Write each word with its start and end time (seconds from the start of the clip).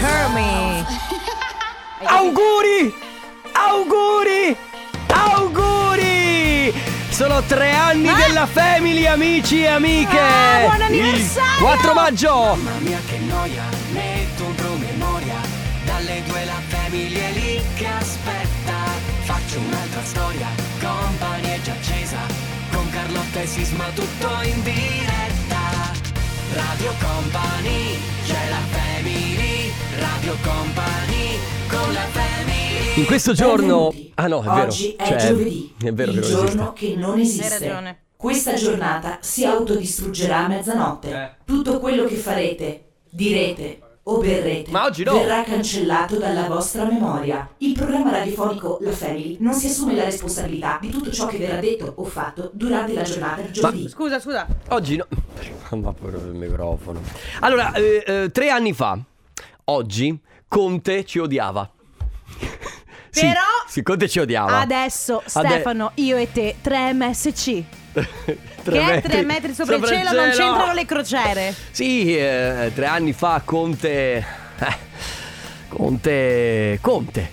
Hear 0.00 0.28
Me. 0.34 0.84
Auguri! 2.06 2.94
Auguri! 3.52 4.56
Auguri! 5.08 6.74
Sono 7.08 7.42
tre 7.42 7.70
anni 7.70 8.12
della 8.12 8.46
Family, 8.46 9.06
amici 9.06 9.62
e 9.62 9.68
amiche! 9.68 10.18
Ah, 10.20 10.60
buon 10.66 10.82
anniversario! 10.82 11.52
Il 11.56 11.62
4 11.62 11.94
maggio! 11.94 12.34
Mamma 12.34 12.78
mia 12.80 12.98
che 13.06 13.18
noia, 13.18 13.62
metto 13.92 14.44
un 14.44 14.54
promemoria 14.54 15.40
Dalle 15.84 16.22
due 16.26 16.44
la 16.44 16.60
famiglia 16.68 17.28
è 17.28 17.32
lì 17.32 17.62
che 17.74 17.86
aspetta 17.86 18.74
Faccio 19.22 19.58
un'altra 19.58 20.02
storia, 20.04 20.48
company 20.78 21.48
è 21.48 21.60
già 21.62 21.72
accesa 21.72 22.18
Con 22.70 22.90
Carlotta 22.90 23.40
e 23.40 23.46
Sisma 23.46 23.84
tutto 23.94 24.28
in 24.42 24.62
diretta 24.62 25.94
Radio 26.52 26.92
Company, 27.00 27.98
c'è 28.26 28.48
la 28.50 28.60
family 28.70 29.35
Radio 29.98 30.34
Company, 30.42 31.38
con 31.68 31.92
la 31.92 32.00
family 32.00 32.98
In 32.98 33.06
questo 33.06 33.32
giorno... 33.32 33.88
Benvenuti. 33.88 34.12
Ah 34.16 34.26
no, 34.26 34.40
è 34.42 34.44
vero. 34.44 34.62
Oggi 34.66 34.94
è 34.96 35.06
Cioè, 35.06 35.16
giovedì, 35.28 35.74
È 35.82 35.92
vero 35.92 36.10
il 36.12 36.20
che 36.20 36.26
non 36.28 36.30
giorno 36.30 36.46
esiste. 36.46 36.72
che 36.74 36.94
non 36.96 37.18
esiste. 37.18 37.54
Hai 37.54 37.60
ragione. 37.60 37.98
Questa 38.16 38.54
giornata 38.54 39.18
si 39.20 39.44
autodistruggerà 39.44 40.44
a 40.44 40.48
mezzanotte. 40.48 41.10
Eh. 41.10 41.30
Tutto 41.44 41.78
quello 41.80 42.04
che 42.04 42.16
farete, 42.16 42.84
direte 43.10 43.80
o 44.08 44.18
berrete 44.18 44.70
Ma 44.70 44.84
oggi 44.84 45.02
no. 45.02 45.14
verrà 45.14 45.42
cancellato 45.42 46.16
dalla 46.16 46.46
vostra 46.46 46.84
memoria. 46.84 47.48
Il 47.58 47.72
programma 47.72 48.10
radiofonico 48.10 48.78
La 48.82 48.92
Family 48.92 49.36
non 49.40 49.52
si 49.54 49.66
assume 49.66 49.94
la 49.94 50.04
responsabilità 50.04 50.78
di 50.80 50.90
tutto 50.90 51.10
ciò 51.10 51.26
che 51.26 51.38
verrà 51.38 51.58
detto 51.58 51.92
o 51.96 52.04
fatto 52.04 52.50
durante 52.52 52.92
la 52.92 53.02
giornata 53.02 53.40
di 53.42 53.52
giovedì. 53.52 53.88
Scusa, 53.88 54.20
scusa. 54.20 54.46
Oggi 54.68 54.96
no. 54.96 55.06
Ma 55.80 55.92
pure 55.92 56.18
il 56.18 56.34
microfono. 56.34 57.00
Allora, 57.40 57.72
eh, 57.72 58.04
eh, 58.06 58.30
tre 58.30 58.50
anni 58.50 58.72
fa, 58.72 58.98
oggi, 59.66 60.18
Conte 60.48 61.04
ci 61.04 61.18
odiava. 61.18 61.68
Sì, 63.16 63.22
Però- 63.28 63.40
Sì, 63.66 63.82
Conte 63.82 64.10
ci 64.10 64.18
odiava. 64.18 64.58
Adesso, 64.60 65.22
Ade- 65.32 65.48
Stefano, 65.48 65.92
io 65.94 66.18
e 66.18 66.30
te, 66.30 66.56
3 66.60 66.92
MSC. 66.92 67.62
Tre 67.94 68.36
che 68.62 68.92
è 68.96 69.00
3 69.00 69.22
metri 69.22 69.54
sopra, 69.54 69.76
il 69.76 69.84
cielo, 69.86 70.12
non 70.12 70.28
c'entrano 70.32 70.72
le 70.74 70.84
crociere. 70.84 71.54
Sì, 71.70 72.14
eh, 72.14 72.70
tre 72.74 72.84
anni 72.84 73.14
fa 73.14 73.40
Conte... 73.42 74.16
eh, 74.58 74.76
Conte... 75.68 76.78
Conte. 76.82 77.30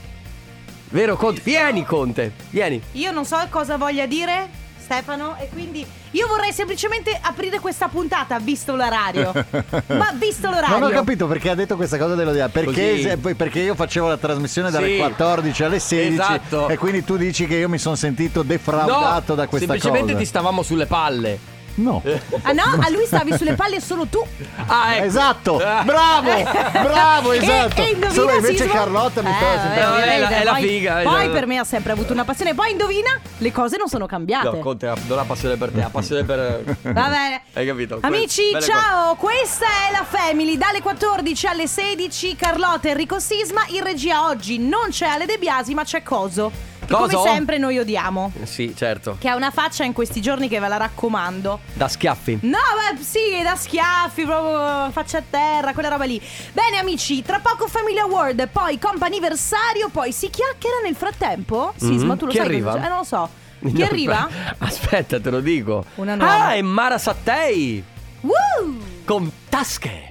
Vero 0.92 1.18
Conte? 1.18 1.42
Vieni 1.44 1.84
Conte, 1.84 2.31
vieni. 2.52 2.81
Io 2.94 3.12
non 3.12 3.25
so 3.25 3.45
cosa 3.50 3.75
voglia 3.75 4.06
dire, 4.06 4.47
Stefano, 4.78 5.36
e 5.38 5.50
quindi 5.50 5.86
io 6.14 6.28
vorrei 6.28 6.52
semplicemente 6.52 7.16
aprire 7.22 7.59
questa 7.59 7.88
puntata, 7.88 8.39
visto 8.39 8.75
l'orario. 8.75 9.31
Ma 9.88 10.11
visto 10.16 10.50
l'orario. 10.50 10.78
Non 10.80 10.89
ho 10.89 10.92
capito 10.92 11.28
perché 11.28 11.50
ha 11.50 11.56
detto 11.56 11.75
questa 11.75 11.97
cosa 11.97 12.16
dell'ODA. 12.16 12.50
Perché, 12.50 13.02
se- 13.02 13.17
perché 13.36 13.59
io 13.59 13.75
facevo 13.75 14.08
la 14.08 14.17
trasmissione 14.17 14.72
dalle 14.72 14.88
Sì. 14.94 14.97
14 14.97 15.64
alle 15.64 15.80
16 15.80 16.14
Esatto. 16.14 16.67
e 16.69 16.78
quindi 16.78 17.03
tu 17.03 17.17
dici 17.17 17.45
che 17.47 17.56
io 17.56 17.69
mi 17.69 17.78
sono 17.78 17.95
sentito 17.95 18.41
defraudato 18.44 19.36
da 19.36 19.47
questa 19.47 19.67
semplicemente 19.67 20.08
cosa. 20.14 20.19
ti 20.23 20.25
stavamo 20.25 20.64
sulle 20.64 20.86
palle. 20.86 21.39
No. 21.75 22.03
Ah 22.43 22.52
no, 22.52 22.63
a 22.79 22.89
lui 22.89 23.05
stavi 23.05 23.35
sulle 23.35 23.55
palle 23.55 23.81
solo 23.81 24.05
tu. 24.05 24.23
Ah, 24.67 24.95
ecco. 24.95 25.05
Esatto, 25.05 25.57
Ah. 25.57 25.81
bravo, 25.83 26.31
bravo, 26.71 27.31
E- 27.33 27.38
esatto. 27.38 27.81
E, 27.81 27.85
indovina 27.85 28.11
Solo 28.11 28.35
invece 28.35 28.57
Sisma? 28.63 28.73
Carlotta 28.73 29.21
mi 29.23 29.29
Eh, 29.29 29.33
stava 29.33 29.89
vabbè, 29.89 30.03
è 30.03 30.19
la- 30.19 30.29
è 30.29 30.44
la 30.44 30.51
poi- 30.51 30.61
figa, 30.67 31.01
eh, 31.01 31.03
Poi 31.03 31.25
no. 31.27 31.33
per 31.33 31.47
me 31.47 31.57
ha 31.57 31.63
sempre 31.63 31.91
avuto 31.94 32.13
una 32.13 32.23
passione. 32.25 32.53
Poi 32.53 32.71
indovina, 32.71 33.19
le 33.38 33.51
cose 33.51 33.77
non 33.77 33.88
sono 33.88 34.05
cambiate. 34.05 34.49
No, 34.49 34.59
Conte 34.59 34.94
non 35.07 35.17
ha 35.19 35.23
passione 35.23 35.55
per 35.57 35.71
te, 35.71 35.81
ha 35.81 35.89
passione 35.89 36.23
per... 36.23 36.63
Va 36.81 37.07
bene. 37.09 37.41
Hai 37.53 37.66
capito? 37.66 37.97
Amici, 38.01 38.51
Belle 38.51 38.66
ciao, 38.66 39.16
questa 39.16 39.66
è 39.66 39.91
la 39.91 40.03
Family. 40.07 40.57
Dalle 40.57 40.81
14 40.81 41.47
alle 41.47 41.67
16, 41.67 42.35
Carlotta 42.35 42.89
Enrico 42.89 43.19
Sisma. 43.19 43.61
In 43.69 43.83
regia 43.83 44.27
oggi 44.27 44.59
non 44.59 44.89
c'è 44.89 45.07
Ale 45.07 45.25
De 45.25 45.38
Biasi, 45.39 45.73
ma 45.73 45.83
c'è 45.83 46.03
Coso. 46.03 46.51
Coso? 46.97 47.17
come 47.17 47.30
sempre 47.30 47.58
noi 47.58 47.77
odiamo. 47.80 48.31
Sì, 48.44 48.73
certo. 48.75 49.18
Che 49.19 49.28
ha 49.29 49.35
una 49.35 49.51
faccia 49.51 49.84
in 49.84 49.94
questi 49.94 50.22
giorni 50.22 50.47
che 50.47 50.59
ve 50.59 50.68
la 50.68 50.78
raccomando. 50.78 51.59
Da 51.73 51.88
schiaffi. 51.88 52.40
No, 52.44 52.57
beh, 52.95 53.01
sì, 53.03 53.41
da 53.44 53.56
schiaffi, 53.56 54.23
proprio 54.25 54.90
faccia 54.91 55.18
a 55.19 55.23
terra, 55.29 55.73
quella 55.73 55.90
roba 55.90 56.06
lì. 56.06 56.22
Bene, 56.51 56.78
amici, 56.78 57.22
tra 57.22 57.40
poco 57.40 57.68
Family 57.68 58.00
Award, 58.00 58.47
poi 58.50 58.78
comp'anniversario, 58.79 59.90
poi 59.90 60.12
si 60.12 60.29
chiacchiera 60.29 60.78
nel 60.84 60.95
frattempo? 60.95 61.73
Sisma, 61.78 62.13
Mhm. 62.13 62.18
tu 62.18 62.25
lo 62.25 62.31
Chi 62.31 62.38
sai 62.38 62.45
arriva? 62.45 62.72
cosa- 62.72 62.85
Eh, 62.85 62.88
non 62.90 62.97
lo 62.97 63.03
so. 63.03 63.29
Chi 63.63 63.78
No, 63.79 63.85
arriva? 63.85 64.29
Aspetta, 64.57 65.19
te 65.22 65.29
lo 65.29 65.39
dico. 65.39 65.85
Una 65.95 66.16
nuova. 66.16 66.45
Ah, 66.47 66.53
è 66.53 66.62
Mara 66.62 66.97
Sattei 66.97 67.81
Woo! 68.22 68.78
con 69.06 69.31
tasche. 69.50 70.07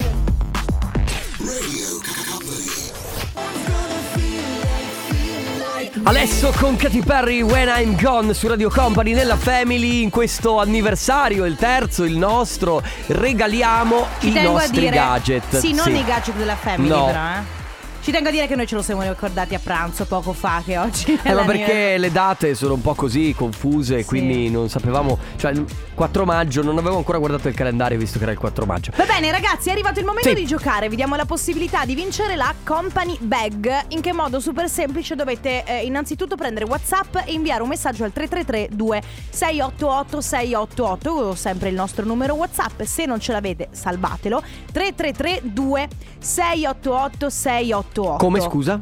Adesso 6.05 6.53
con 6.57 6.75
Katy 6.75 7.01
Perry 7.01 7.41
When 7.41 7.69
I'm 7.69 7.99
Gone 7.99 8.33
su 8.33 8.47
Radio 8.47 8.69
Company 8.69 9.13
nella 9.13 9.37
Family 9.37 10.01
in 10.01 10.09
questo 10.09 10.59
anniversario, 10.59 11.45
il 11.45 11.55
terzo, 11.55 12.03
il 12.03 12.17
nostro, 12.17 12.81
regaliamo 13.07 14.07
Ci 14.19 14.27
i 14.37 14.41
nostri 14.41 14.81
dire. 14.81 14.95
gadget. 14.95 15.59
Sì, 15.59 15.71
non 15.73 15.95
i 15.95 16.03
gadget 16.03 16.35
della 16.35 16.55
Family, 16.57 16.89
No. 16.89 17.05
però, 17.05 17.19
eh. 17.19 17.61
Ci 18.03 18.11
tengo 18.11 18.27
a 18.27 18.31
dire 18.31 18.47
che 18.47 18.55
noi 18.57 18.67
ce 18.67 18.75
lo 18.75 18.81
siamo 18.81 19.01
ricordati 19.01 19.55
a 19.55 19.59
pranzo 19.63 20.03
poco 20.03 20.33
fa, 20.33 20.61
che 20.65 20.77
oggi 20.77 21.17
Eh, 21.23 21.33
ma 21.33 21.43
perché 21.43 21.97
le 21.97 22.11
date 22.11 22.53
sono 22.53 22.73
un 22.73 22.81
po' 22.81 22.95
così 22.95 23.33
confuse, 23.33 23.99
Sì. 24.01 24.05
quindi 24.05 24.49
non 24.49 24.67
sapevamo. 24.67 25.17
Cioè, 25.37 25.51
il 25.51 25.65
4 25.95 26.25
maggio, 26.25 26.61
non 26.63 26.77
avevo 26.77 26.97
ancora 26.97 27.17
guardato 27.17 27.47
il 27.47 27.55
calendario 27.55 27.97
visto 27.97 28.17
che 28.17 28.23
era 28.25 28.33
il 28.33 28.37
4 28.37 28.65
maggio. 28.65 28.91
Va 28.97 29.05
bene 29.05 29.31
ragazzi, 29.31 29.69
è 29.69 29.71
arrivato 29.71 29.99
il 30.01 30.05
momento 30.05 30.27
Sì. 30.27 30.35
di 30.35 30.45
giocare, 30.45 30.89
vi 30.89 30.97
diamo 30.97 31.15
la 31.15 31.23
possibilità 31.23 31.85
di 31.85 31.95
vincere 31.95 32.35
la 32.35 32.53
Company 32.65 33.17
Bag. 33.21 33.85
In 33.89 34.01
che 34.01 34.11
modo? 34.11 34.41
Super 34.41 34.67
semplice, 34.69 35.15
dovete 35.15 35.63
eh, 35.63 35.85
innanzitutto 35.85 36.35
prendere 36.35 36.65
Whatsapp 36.65 37.15
e 37.25 37.31
inviare 37.31 37.61
un 37.61 37.69
messaggio 37.69 38.03
al 38.03 38.11
333 38.11 38.67
2688 38.75 40.19
688, 40.19 41.35
sempre 41.35 41.69
il 41.69 41.75
nostro 41.75 42.03
numero 42.03 42.33
Whatsapp, 42.33 42.81
se 42.81 43.05
non 43.05 43.21
ce 43.21 43.31
l'avete 43.31 43.69
salvatelo, 43.71 44.43
333 44.73 45.39
2688 45.43 47.29
688. 47.29 47.91
Come 48.01 48.39
scusa? 48.41 48.79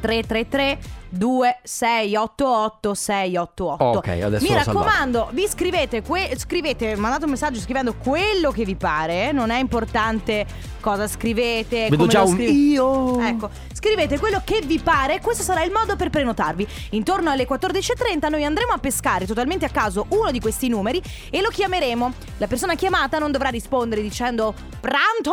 333 0.00 0.78
2688 1.10 2.94
688 2.94 3.84
Ok, 3.98 4.08
adesso 4.08 4.46
Mi 4.46 4.54
raccomando, 4.54 5.28
vi 5.32 5.48
scrivete, 5.48 6.02
que- 6.02 6.34
scrivete, 6.36 6.94
mandate 6.96 7.24
un 7.24 7.30
messaggio 7.30 7.58
scrivendo 7.60 7.94
quello 7.94 8.50
che 8.50 8.64
vi 8.64 8.76
pare, 8.76 9.32
non 9.32 9.50
è 9.50 9.58
importante 9.58 10.46
cosa 10.80 11.08
scrivete, 11.08 11.84
Vedo 11.88 11.96
come 11.96 12.08
già 12.08 12.20
lo 12.20 12.28
un 12.28 12.34
scrive- 12.34 12.50
io. 12.52 13.20
Ecco, 13.20 13.50
scrivete 13.72 14.18
quello 14.18 14.40
che 14.44 14.60
vi 14.64 14.78
pare, 14.78 15.20
questo 15.20 15.42
sarà 15.42 15.62
il 15.64 15.72
modo 15.72 15.96
per 15.96 16.10
prenotarvi. 16.10 16.66
Intorno 16.90 17.30
alle 17.30 17.46
14.30 17.48 18.28
noi 18.28 18.44
andremo 18.44 18.72
a 18.72 18.78
pescare 18.78 19.26
totalmente 19.26 19.64
a 19.64 19.70
caso 19.70 20.06
uno 20.10 20.30
di 20.30 20.40
questi 20.40 20.68
numeri 20.68 21.02
e 21.30 21.40
lo 21.40 21.48
chiameremo. 21.48 22.12
La 22.36 22.46
persona 22.46 22.74
chiamata 22.74 23.18
non 23.18 23.32
dovrà 23.32 23.48
rispondere 23.48 24.02
dicendo 24.02 24.54
pranto? 24.80 25.32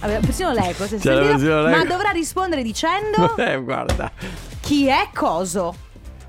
Vabbè, 0.00 0.20
persino 0.20 0.52
se 0.86 0.98
C'è 0.98 1.10
la 1.14 1.14
sentito, 1.14 1.18
persino 1.38 1.62
l'eco. 1.62 1.76
ma 1.78 1.84
dovrà 1.84 2.10
rispondere 2.10 2.62
dicendo 2.62 3.36
Eh, 3.38 3.56
guarda. 3.62 4.10
chi 4.60 4.86
è 4.86 5.08
coso. 5.14 5.74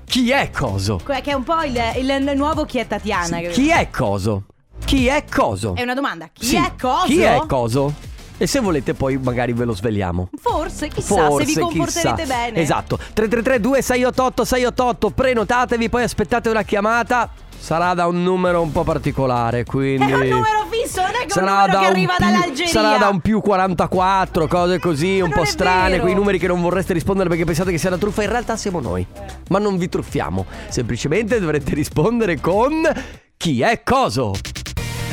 Chi 0.04 0.30
è 0.30 0.50
coso? 0.50 1.00
Que- 1.04 1.20
Che 1.20 1.30
è 1.30 1.34
un 1.34 1.42
po' 1.42 1.62
il, 1.62 1.76
il- 1.96 2.32
nuovo 2.36 2.64
chi 2.64 2.78
è 2.78 2.86
Tatiana. 2.86 3.36
capito? 3.40 3.52
Chi 3.52 3.68
è 3.70 3.90
coso? 3.90 4.44
Chi 4.84 5.06
è 5.08 5.24
coso? 5.28 5.74
È 5.74 5.82
una 5.82 5.94
domanda. 5.94 6.28
Chi 6.32 6.44
Sì, 6.46 6.56
è 6.56 6.72
coso? 6.80 7.06
Chi 7.06 7.20
è 7.22 7.42
coso? 7.46 7.92
E 8.38 8.46
se 8.46 8.60
volete 8.60 8.92
poi 8.94 9.16
magari 9.16 9.52
ve 9.54 9.64
lo 9.64 9.72
sveliamo. 9.74 10.28
Forse, 10.38 10.88
chissà, 10.88 11.26
Forse, 11.26 11.46
se 11.46 11.54
vi 11.54 11.60
comporterete 11.60 12.22
chissà. 12.22 12.34
bene. 12.34 12.60
Esatto. 12.60 12.96
333 12.96 13.60
2688 13.60 14.44
688 14.44 15.10
prenotatevi, 15.10 15.88
poi 15.88 16.02
aspettate 16.02 16.50
una 16.50 16.62
chiamata. 16.62 17.30
Sarà 17.58 17.94
da 17.94 18.06
un 18.06 18.22
numero 18.22 18.60
un 18.62 18.70
po' 18.70 18.84
particolare, 18.84 19.64
quindi 19.64 20.10
È 20.10 20.14
un 20.14 20.28
numero 20.28 20.66
fisso, 20.70 21.00
non 21.00 21.10
è 21.10 21.18
che 21.18 21.22
un 21.24 21.30
sarà 21.30 21.50
numero 21.50 21.72
da 21.72 21.78
che 21.80 21.84
un 21.86 21.90
arriva 21.92 22.14
più- 22.16 22.24
dall'Algeria. 22.26 22.66
Sarà 22.72 22.96
da 22.98 23.08
un 23.08 23.20
più 23.20 23.40
44, 23.40 24.46
cose 24.46 24.78
così, 24.78 25.14
un 25.20 25.28
Non 25.30 25.38
po' 25.38 25.44
strane, 25.44 25.90
vero. 25.90 26.02
quei 26.02 26.14
numeri 26.14 26.38
che 26.38 26.46
non 26.46 26.60
vorreste 26.60 26.92
rispondere 26.92 27.28
perché 27.28 27.44
pensate 27.44 27.72
che 27.72 27.78
sia 27.78 27.88
una 27.88 27.98
truffa, 27.98 28.22
in 28.22 28.28
realtà 28.30 28.56
siamo 28.56 28.80
noi. 28.80 29.04
Ma 29.48 29.58
non 29.58 29.76
vi 29.78 29.88
truffiamo, 29.88 30.46
semplicemente 30.68 31.40
dovrete 31.40 31.74
rispondere 31.74 32.38
con 32.40 32.82
chi 33.36 33.62
è 33.62 33.82
coso. 33.82 34.32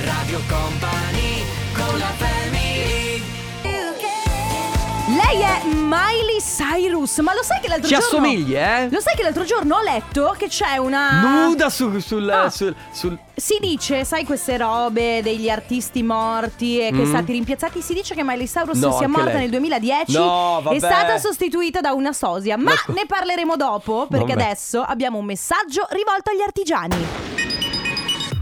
Radio 0.03 0.39
Company, 0.47 1.22
Lei 5.33 5.41
è 5.41 5.63
Miley 5.65 6.39
Cyrus, 6.39 7.18
ma 7.18 7.33
lo 7.33 7.41
sai 7.41 7.59
che 7.59 7.68
l'altro 7.68 7.88
Ci 7.88 7.95
giorno 7.95 8.06
assomigli, 8.07 8.56
eh? 8.56 8.88
Lo 8.91 9.00
sai 9.00 9.15
che 9.15 9.24
l'altro 9.24 9.44
giorno 9.45 9.77
ho 9.77 9.81
letto 9.81 10.35
che 10.38 10.47
c'è 10.47 10.77
una 10.77 11.45
Nuda 11.47 11.71
su- 11.71 11.97
sul, 12.00 12.30
Ah. 12.30 12.51
sul, 12.51 12.75
sul- 12.91 13.18
Si 13.35 13.57
dice, 13.59 14.06
sai 14.06 14.25
queste 14.25 14.57
robe 14.57 15.24
degli 15.24 15.50
artisti 15.50 16.03
morti 16.03 16.77
e 16.80 16.91
che 16.91 17.01
Mm. 17.01 17.09
stati 17.09 17.31
rimpiazzati, 17.31 17.81
si 17.81 17.95
dice 17.95 18.13
che 18.13 18.24
Miley 18.24 18.45
Cyrus 18.47 18.77
No, 18.77 18.95
sia 18.95 19.07
morta 19.07 19.31
lei. 19.31 19.39
nel 19.41 19.50
2010 19.50 20.13
No, 20.15 20.59
vabbè. 20.62 20.75
è 20.75 20.77
stata 20.80 21.18
sostituita 21.18 21.81
da 21.81 21.94
una 21.94 22.13
sosia, 22.13 22.56
ma 22.56 22.65
Ma 22.71 22.75
co- 22.85 22.91
ne 22.94 23.06
parleremo 23.07 23.56
dopo 23.56 24.06
perché 24.07 24.35
Vabbè. 24.35 24.44
adesso 24.44 24.81
abbiamo 24.83 25.18
un 25.18 25.25
messaggio 25.25 25.88
rivolto 25.89 26.30
agli 26.30 26.41
artigiani. 26.41 27.32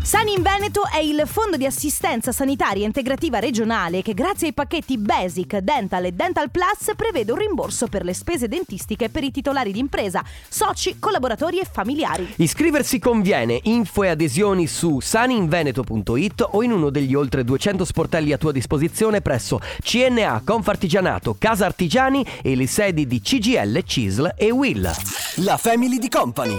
Sani 0.04 0.34
in 0.34 0.42
Veneto 0.42 0.82
è 0.92 0.98
il 0.98 1.22
fondo 1.26 1.58
di 1.58 1.66
assistenza 1.68 2.32
sanitaria 2.32 2.88
integrativa 2.88 3.38
regionale 3.38 4.02
che 4.02 4.16
grazie 4.16 4.48
ai 4.48 4.54
pacchetti 4.54 4.98
Basic, 4.98 5.58
Dental 5.58 6.04
e 6.06 6.12
Dental 6.12 6.50
Plus 6.50 6.96
prevede 6.96 7.32
un 7.32 7.38
rimborso 7.38 7.86
per 7.86 8.04
le 8.04 8.16
spese 8.16 8.48
dentistiche 8.48 9.10
per 9.10 9.24
i 9.24 9.30
titolari 9.30 9.72
di 9.72 9.78
impresa, 9.78 10.24
soci, 10.50 10.98
collaboratori 10.98 11.60
e 11.60 11.68
familiari. 11.72 12.34
Iscriversi 12.38 12.98
conviene, 12.98 13.60
info 13.62 14.02
e 14.02 14.10
adesioni 14.10 14.66
su 14.66 15.00
saninveneto.it 15.00 16.48
o 16.50 16.64
in 16.64 16.72
uno 16.72 16.90
degli 16.90 17.14
oltre 17.14 17.44
200 17.44 17.86
sportelli 17.86 18.34
a 18.34 18.40
tua 18.40 18.52
disposizione 18.52 19.22
presso 19.22 19.60
CNA, 19.84 20.42
Confartigianato, 20.44 21.36
Casa 21.38 21.68
Artigiani 21.68 22.26
e 22.42 22.56
le 22.56 22.66
sedi 22.66 23.06
di 23.06 23.22
CGL, 23.22 23.84
CISL 23.86 24.34
e 24.36 24.50
WILL. 24.50 24.92
La 25.36 25.58
Family 25.58 26.00
di 26.00 26.10
Company. 26.10 26.58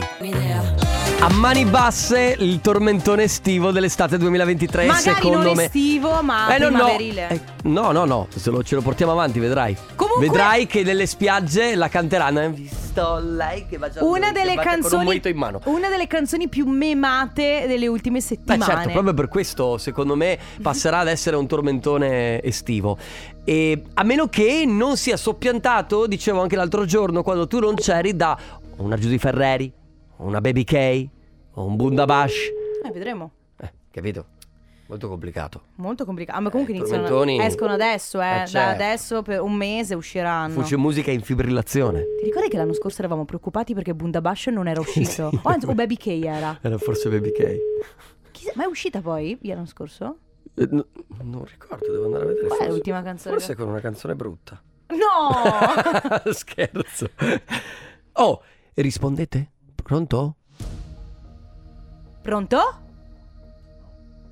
A 1.22 1.28
mani 1.34 1.64
basse 1.64 2.34
il 2.36 2.60
tormentone 2.60 3.28
estivo 3.32 3.70
dell'estate 3.70 4.18
2023 4.18 4.84
Magari 4.84 5.02
secondo 5.02 5.42
non 5.42 5.56
me 5.56 5.64
estivo, 5.64 6.22
ma 6.22 6.54
Eh, 6.54 6.58
no, 6.58 6.68
no. 6.68 6.76
primaverile. 6.76 7.28
Eh, 7.30 7.40
no, 7.64 7.90
no, 7.90 8.04
no, 8.04 8.26
se 8.34 8.50
lo, 8.50 8.62
ce 8.62 8.74
lo 8.74 8.82
portiamo 8.82 9.12
avanti, 9.12 9.38
vedrai. 9.40 9.74
Comunque- 9.96 10.26
Vedrai 10.26 10.66
che 10.66 10.82
nelle 10.82 11.06
spiagge 11.06 11.74
la 11.74 11.88
canteranno. 11.88 12.40
Hai 12.40 12.50
visto 12.52 13.18
lei 13.22 13.66
che 13.66 13.78
va 13.78 13.88
già 13.88 14.04
Una 14.04 14.32
delle, 14.32 14.54
con 14.54 14.58
un 14.58 14.62
canzoni, 14.64 15.20
in 15.24 15.36
mano. 15.36 15.60
una 15.64 15.88
delle 15.88 16.06
canzoni 16.06 16.48
più 16.48 16.66
memate 16.66 17.64
delle 17.66 17.86
ultime 17.86 18.18
Beh, 18.18 18.24
settimane. 18.24 18.64
certo, 18.64 18.90
proprio 18.90 19.14
per 19.14 19.28
questo, 19.28 19.78
secondo 19.78 20.14
me, 20.14 20.38
passerà 20.60 20.98
ad 20.98 21.08
essere 21.08 21.36
un 21.36 21.46
tormentone 21.46 22.42
estivo. 22.42 22.98
E 23.44 23.82
a 23.94 24.02
meno 24.04 24.28
che 24.28 24.64
non 24.66 24.98
sia 24.98 25.16
soppiantato, 25.16 26.06
dicevo 26.06 26.42
anche 26.42 26.54
l'altro 26.56 26.84
giorno, 26.84 27.22
quando 27.22 27.46
tu 27.46 27.58
non 27.60 27.74
c'eri, 27.76 28.14
da 28.14 28.36
una 28.76 28.96
Giusy 28.98 29.16
Ferreri, 29.16 29.72
una 30.18 30.40
Baby 30.42 30.64
K, 30.64 31.06
un 31.54 31.76
Bundabash. 31.76 32.60
Eh, 32.92 32.98
vedremo. 32.98 33.30
Eh, 33.58 33.72
capito? 33.90 34.26
Molto 34.86 35.08
complicato. 35.08 35.62
Molto 35.76 36.04
complicato. 36.04 36.38
Ah, 36.38 36.42
ma 36.42 36.50
comunque 36.50 36.74
Eh, 36.74 36.78
iniziano. 36.78 37.04
tormentoni- 37.08 37.40
Escono 37.42 37.72
adesso, 37.72 38.20
eh. 38.20 38.26
Eh, 38.26 38.38
Da 38.40 38.46
certo. 38.46 38.82
adesso 38.82 39.22
per 39.22 39.40
un 39.40 39.54
mese 39.54 39.94
usciranno. 39.94 40.52
Fuce 40.52 40.76
musica 40.76 41.10
in 41.10 41.22
fibrillazione. 41.22 42.00
Ti 42.18 42.24
ricordi 42.24 42.48
che 42.48 42.56
l'anno 42.58 42.74
scorso 42.74 42.98
eravamo 42.98 43.24
preoccupati 43.24 43.72
perché 43.72 43.94
Bundabash 43.94 44.48
non 44.48 44.68
era 44.68 44.80
uscito? 44.82 45.30
Sì. 45.30 45.40
O 45.42 45.48
anzi, 45.48 45.66
o 45.66 45.74
Baby 45.74 45.96
K 45.96 46.06
era. 46.24 46.58
Era 46.60 46.76
forse 46.76 47.08
Baby 47.08 47.32
K. 47.32 47.56
Chissà, 48.32 48.52
ma 48.56 48.64
è 48.64 48.66
uscita 48.66 49.00
poi 49.00 49.38
l'anno 49.42 49.64
scorso? 49.66 50.18
Eh, 50.54 50.68
no- 50.70 50.86
non 51.22 51.44
ricordo, 51.46 51.90
devo 51.90 52.04
andare 52.06 52.24
a 52.24 52.26
vedere. 52.26 52.46
Qual 52.48 52.60
è 52.60 52.68
l'ultima 52.68 53.02
canzone 53.02 53.36
Forse 53.36 53.54
con 53.54 53.68
una 53.68 53.80
canzone 53.80 54.14
brutta. 54.14 54.60
No! 54.88 56.28
Scherzo. 56.32 57.08
Oh, 58.16 58.42
rispondete? 58.74 59.52
Pronto? 59.82 60.36
Pronto? 62.22 62.76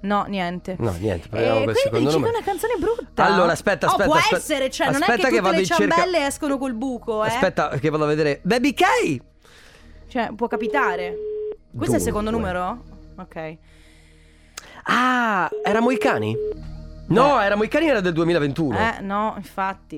No, 0.03 0.25
niente. 0.25 0.77
No, 0.79 0.93
niente, 0.93 1.29
proviamo 1.29 1.59
Eh, 1.61 1.65
quindi 1.65 1.79
secondo 1.81 2.11
è 2.11 2.31
una 2.31 2.43
canzone 2.43 2.75
brutta. 2.79 3.25
Allora, 3.27 3.53
aspetta, 3.53 3.87
Oh, 3.87 3.91
aspetta, 3.91 4.09
può 4.09 4.15
aspetta. 4.19 4.37
essere, 4.37 4.71
cioè, 4.71 4.91
non 4.91 5.03
è 5.03 5.07
che 5.07 5.13
che 5.17 5.23
tutte 5.29 5.41
vado 5.41 5.55
le 5.57 5.61
in 5.61 5.67
cerca- 5.67 5.95
ciambelle 5.95 6.27
escono 6.27 6.57
col 6.59 6.75
buco, 6.75 7.23
eh. 7.25 7.29
Aspetta, 7.29 7.69
che 7.79 7.91
vado 7.91 8.05
a 8.05 8.07
vedere. 8.07 8.41
Baby 8.43 8.73
K! 8.73 8.85
Cioè, 10.09 10.33
può 10.35 10.47
capitare. 10.47 11.15
Questo 11.77 11.97
è 11.97 11.99
il 11.99 12.03
secondo 12.05 12.31
Dunque. 12.31 12.51
numero? 12.53 12.83
Ok. 13.17 13.57
Ah, 14.85 15.51
era 15.63 15.81
Moicani? 15.81 16.35
No, 17.09 17.39
era 17.41 17.57
Moicani 17.57 17.89
era 17.89 18.01
del 18.01 18.13
2021. 18.15 18.79
Eh, 18.79 19.01
no, 19.03 19.35
infatti. 19.37 19.97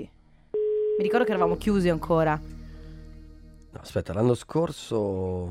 Mi 0.98 1.02
ricordo 1.02 1.24
che 1.24 1.30
eravamo 1.30 1.56
chiusi 1.56 1.88
ancora. 1.88 2.38
No, 3.70 3.80
aspetta, 3.80 4.12
l'anno 4.12 4.34
scorso. 4.34 5.50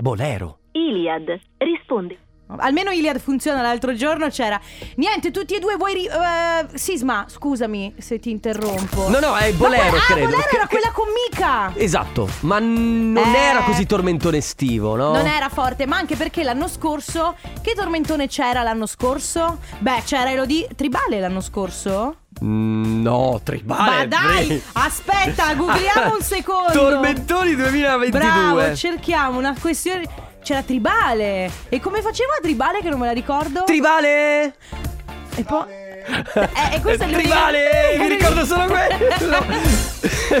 Bolero. 0.00 0.58
Iliad, 0.74 1.40
rispondi. 1.58 2.16
Almeno 2.56 2.90
Iliad 2.90 3.18
funziona 3.20 3.60
l'altro 3.60 3.94
giorno 3.94 4.28
c'era. 4.28 4.58
Niente, 4.96 5.30
tutti 5.30 5.54
e 5.54 5.58
due 5.58 5.76
vuoi 5.76 5.92
ri- 5.94 6.06
eh, 6.06 6.66
Sisma, 6.78 7.26
scusami 7.28 7.94
se 7.98 8.18
ti 8.18 8.30
interrompo. 8.30 9.08
No, 9.10 9.18
no, 9.20 9.36
è 9.36 9.52
Bolero, 9.52 9.90
que- 9.90 9.98
ah, 9.98 10.00
credo. 10.06 10.30
Bolero 10.30 10.48
era 10.54 10.66
quella 10.66 10.90
con 10.92 11.04
Mica. 11.30 11.72
Esatto, 11.74 12.28
ma 12.40 12.58
non 12.58 13.16
Eh. 13.34 13.36
era 13.36 13.60
così 13.62 13.84
tormentone 13.86 14.38
estivo, 14.38 14.96
no? 14.96 15.12
Non 15.12 15.26
era 15.26 15.48
forte, 15.50 15.86
ma 15.86 15.96
anche 15.98 16.16
perché 16.16 16.42
l'anno 16.42 16.68
scorso. 16.68 17.36
Che 17.60 17.74
tormentone 17.74 18.28
c'era 18.28 18.62
l'anno 18.62 18.86
scorso? 18.86 19.58
Beh, 19.78 20.02
c'era 20.06 20.30
Elodie 20.30 20.68
Tribale 20.74 21.20
l'anno 21.20 21.40
scorso? 21.40 22.16
Mm, 22.42 23.02
No, 23.02 23.40
tribale. 23.42 23.90
Ma 23.90 24.06
dai, 24.06 24.62
aspetta, 24.74 25.54
googliamo 25.54 26.14
un 26.14 26.22
secondo. 26.22 26.70
Tormentoni 26.72 27.54
2022. 27.56 28.10
Bravo, 28.18 28.74
cerchiamo 28.76 29.38
una 29.38 29.54
questione. 29.60 30.26
C'era 30.48 30.62
Tribale. 30.62 31.50
E 31.68 31.78
come 31.78 32.00
faceva 32.00 32.32
Tribale 32.40 32.80
che 32.80 32.88
non 32.88 32.98
me 32.98 33.04
la 33.04 33.12
ricordo? 33.12 33.64
Tribale! 33.64 34.54
e 35.34 35.44
poi. 35.44 35.66
Eh, 36.08 36.76
e 36.76 36.80
questo 36.80 37.02
è 37.04 37.06
l'unica- 37.06 37.28
Tribale! 37.28 37.96
Mi 37.98 38.08
ricordo 38.08 38.46
solo 38.46 38.64
quello! 38.64 39.44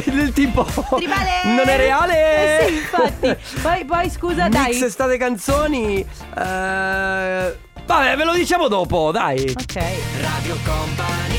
Del 0.06 0.32
tipo. 0.32 0.64
Tribale! 0.96 1.42
Non 1.44 1.68
è 1.68 1.76
reale! 1.76 2.62
Eh 2.62 2.66
sì, 2.68 2.74
infatti. 2.76 3.36
Poi, 3.60 3.84
poi 3.84 4.08
scusa, 4.08 4.48
dai. 4.48 4.70
Mix 4.70 4.80
estate 4.80 5.18
canzoni. 5.18 5.98
eh, 6.00 7.56
Vabbè, 7.84 8.16
ve 8.16 8.24
lo 8.24 8.32
diciamo 8.32 8.66
dopo, 8.68 9.10
dai. 9.12 9.42
Ok. 9.42 9.74
Radio 10.22 10.56
Company 10.64 11.37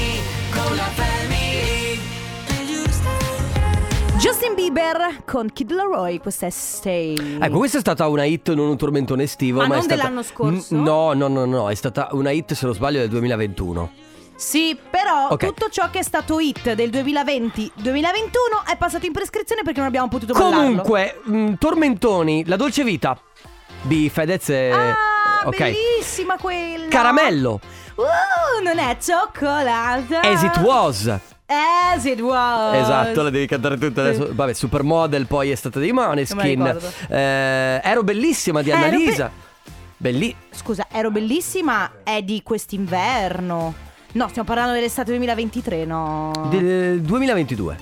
Justin 4.20 4.54
Bieber 4.54 5.24
con 5.26 5.50
Kid 5.52 5.72
Laroi, 5.72 6.20
questa 6.20 6.46
è 6.46 6.50
Stay. 6.50 7.38
Ecco, 7.40 7.58
questa 7.58 7.78
è 7.78 7.80
stata 7.80 8.08
una 8.08 8.26
hit, 8.26 8.52
non 8.54 8.68
un 8.68 8.78
tormentone 8.78 9.24
estivo. 9.24 9.60
Ma 9.60 9.68
Ma, 9.68 9.76
non 9.76 9.78
è 9.80 9.82
stata... 9.84 10.02
dell'anno 10.02 10.24
scorso? 10.24 10.76
N- 10.76 10.82
no, 10.84 11.14
no, 11.14 11.28
no, 11.28 11.46
no. 11.46 11.70
È 11.70 11.76
stata 11.76 12.10
una 12.12 12.32
hit, 12.32 12.54
se 12.54 12.66
non 12.66 12.76
sbaglio, 12.76 13.00
del 13.00 13.10
2021. 13.10 13.92
Sì, 14.36 14.78
però 14.90 15.30
Ok. 15.30 15.46
tutto 15.48 15.70
ciò 15.70 15.90
che 15.90 16.00
è 16.00 16.04
stato 16.04 16.40
hit 16.40 16.74
del 16.74 16.90
2020-2021 16.90 17.72
è 18.70 18.76
passato 18.78 19.06
in 19.06 19.12
prescrizione 19.14 19.62
perché 19.64 19.80
non 19.80 19.88
abbiamo 19.88 20.08
potuto 20.10 20.34
ballarlo. 20.34 20.58
Comunque, 20.58 21.20
mh, 21.24 21.54
tormentoni, 21.58 22.46
la 22.46 22.56
dolce 22.58 22.84
vita 22.84 23.20
di 23.82 24.10
Fedez 24.10 24.50
e. 24.50 24.70
Ah, 24.72 24.96
ok. 25.46 25.58
bellissima 25.58 26.38
quella. 26.38 26.88
Caramello, 26.90 27.60
Uh, 27.96 28.64
non 28.64 28.78
è 28.80 28.96
cioccolata. 29.02 30.22
As 30.22 30.42
It 30.44 30.58
Was. 30.60 31.14
As 31.52 32.06
it 32.06 32.20
was. 32.20 32.76
Esatto, 32.76 33.24
la 33.24 33.32
devi 33.32 33.48
cantare 33.48 33.76
tutta 33.78 34.02
adesso. 34.02 34.28
Sì. 34.28 34.32
Vabbè, 34.34 34.54
Supermodel 34.54 35.26
poi 35.26 35.50
è 35.50 35.56
stata 35.56 35.80
me 35.80 35.92
Maneskin. 35.92 36.78
Eh, 37.08 37.82
ero 37.84 38.04
bellissima 38.04 38.62
di 38.62 38.70
Ero 38.70 38.78
Annalisa. 38.78 39.32
Belli. 39.98 40.34
Scusa, 40.52 40.86
ero 40.92 41.10
bellissima, 41.10 41.92
è 42.04 42.22
di 42.22 42.42
quest'inverno. 42.44 43.74
No, 44.12 44.28
stiamo 44.28 44.48
parlando 44.48 44.74
dell'estate 44.74 45.10
2023, 45.10 45.86
no. 45.86 46.32
Del 46.52 47.02
2022. 47.02 47.78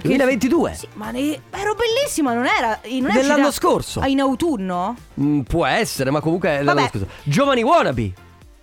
2022. 0.00 0.74
Sì, 0.74 0.88
ma 0.94 1.10
ne- 1.10 1.40
ero 1.50 1.74
bellissima, 1.74 2.32
non 2.34 2.46
era. 2.46 2.78
Non 2.88 3.10
Dell'anno 3.12 3.48
uscita- 3.48 3.50
scorso. 3.50 4.00
Ah, 4.00 4.06
in 4.06 4.20
autunno? 4.20 4.96
Mm, 5.20 5.40
può 5.40 5.66
essere, 5.66 6.10
ma 6.10 6.20
comunque 6.20 6.48
è 6.50 6.62
l'anno 6.62 6.86
scorso. 6.86 7.06
Giovani 7.24 7.62
Wannabe. 7.62 8.12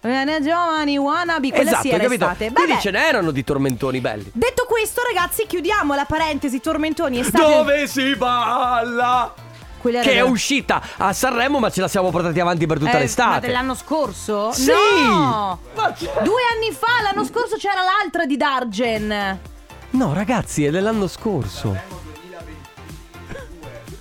Eh, 0.01 0.39
giovani, 0.41 0.98
wannabe, 0.98 1.50
quella 1.50 1.72
esatto, 1.72 1.82
sì 1.82 1.89
era 1.89 2.03
capito? 2.03 2.24
estate. 2.25 2.51
Quindi 2.51 2.72
Vabbè. 2.72 2.82
ce 2.82 2.91
n'erano 2.91 3.32
di 3.32 3.44
tormentoni 3.44 4.00
belli. 4.00 4.29
Detto 4.34 4.65
questo, 4.65 5.01
ragazzi, 5.06 5.46
chiudiamo 5.46 5.94
la 5.94 6.06
parentesi 6.06 6.62
tormentoni 6.62 7.20
estate. 7.20 7.53
Dove 7.58 7.88
si 7.88 8.15
balla? 8.15 9.34
Quella 9.82 10.01
Che 10.01 10.12
è 10.12 10.15
era- 10.18 10.25
uscita 10.25 10.82
a 10.98 11.13
Sanremo, 11.13 11.60
ma 11.60 11.70
ce 11.70 11.82
la 11.82 11.88
siamo 11.88 12.10
portati 12.12 12.39
avanti 12.39 12.65
per 12.65 12.79
tutta 12.79 12.98
Eh, 12.98 13.00
l'estate. 13.00 13.29
Ma 13.32 13.39
dell'anno 13.39 13.75
scorso? 13.75 14.51
Sì! 14.51 14.72
No! 14.72 15.60
Due 15.74 16.41
anni 16.53 16.72
fa, 16.72 17.01
l'anno 17.01 17.24
scorso 17.25 17.56
c'era 17.58 17.82
l'altra 17.84 18.25
di 18.25 18.36
Dargen. 18.38 19.39
No, 19.91 20.13
ragazzi, 20.13 20.65
è 20.65 20.70
dell'anno 20.70 21.08
scorso. 21.08 21.77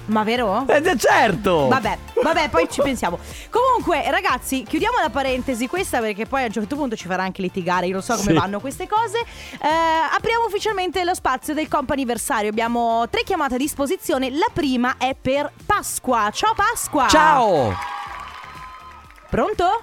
Ma 0.09 0.23
vero? 0.25 0.65
Eh, 0.67 0.97
certo! 0.97 1.69
Vabbè, 1.69 1.99
vabbè, 2.23 2.49
poi 2.49 2.67
ci 2.71 2.81
pensiamo. 2.83 3.19
Comunque, 3.51 4.11
ragazzi, 4.11 4.63
chiudiamo 4.63 4.99
la 5.01 5.11
parentesi 5.11 5.67
questa 5.69 6.01
perché 6.01 6.25
poi 6.27 6.43
a 6.43 6.47
un 6.47 6.53
certo 6.53 6.77
punto 6.77 6.97
ci 6.97 7.07
farà 7.07 7.23
anche 7.25 7.43
litigare. 7.43 7.87
Io 7.87 7.93
non 7.93 8.03
so 8.03 8.15
come 8.17 8.33
Sì. 8.33 8.39
vanno 8.39 8.59
queste 8.61 8.87
cose. 8.89 9.19
Eh, 9.19 9.69
apriamo 10.17 10.45
ufficialmente 10.47 11.05
lo 11.05 11.13
spazio 11.15 11.53
del 11.53 11.69
comp'anniversario. 11.69 12.49
Abbiamo 12.49 13.07
tre 13.11 13.23
chiamate 13.23 13.57
a 13.57 13.59
disposizione. 13.59 14.31
La 14.31 14.47
prima 14.53 14.95
è 14.97 15.15
per 15.21 15.53
Pasqua. 15.67 16.31
Ciao 16.33 16.55
Pasqua! 16.55 17.07
Ciao! 17.09 17.75
Pronto? 19.29 19.83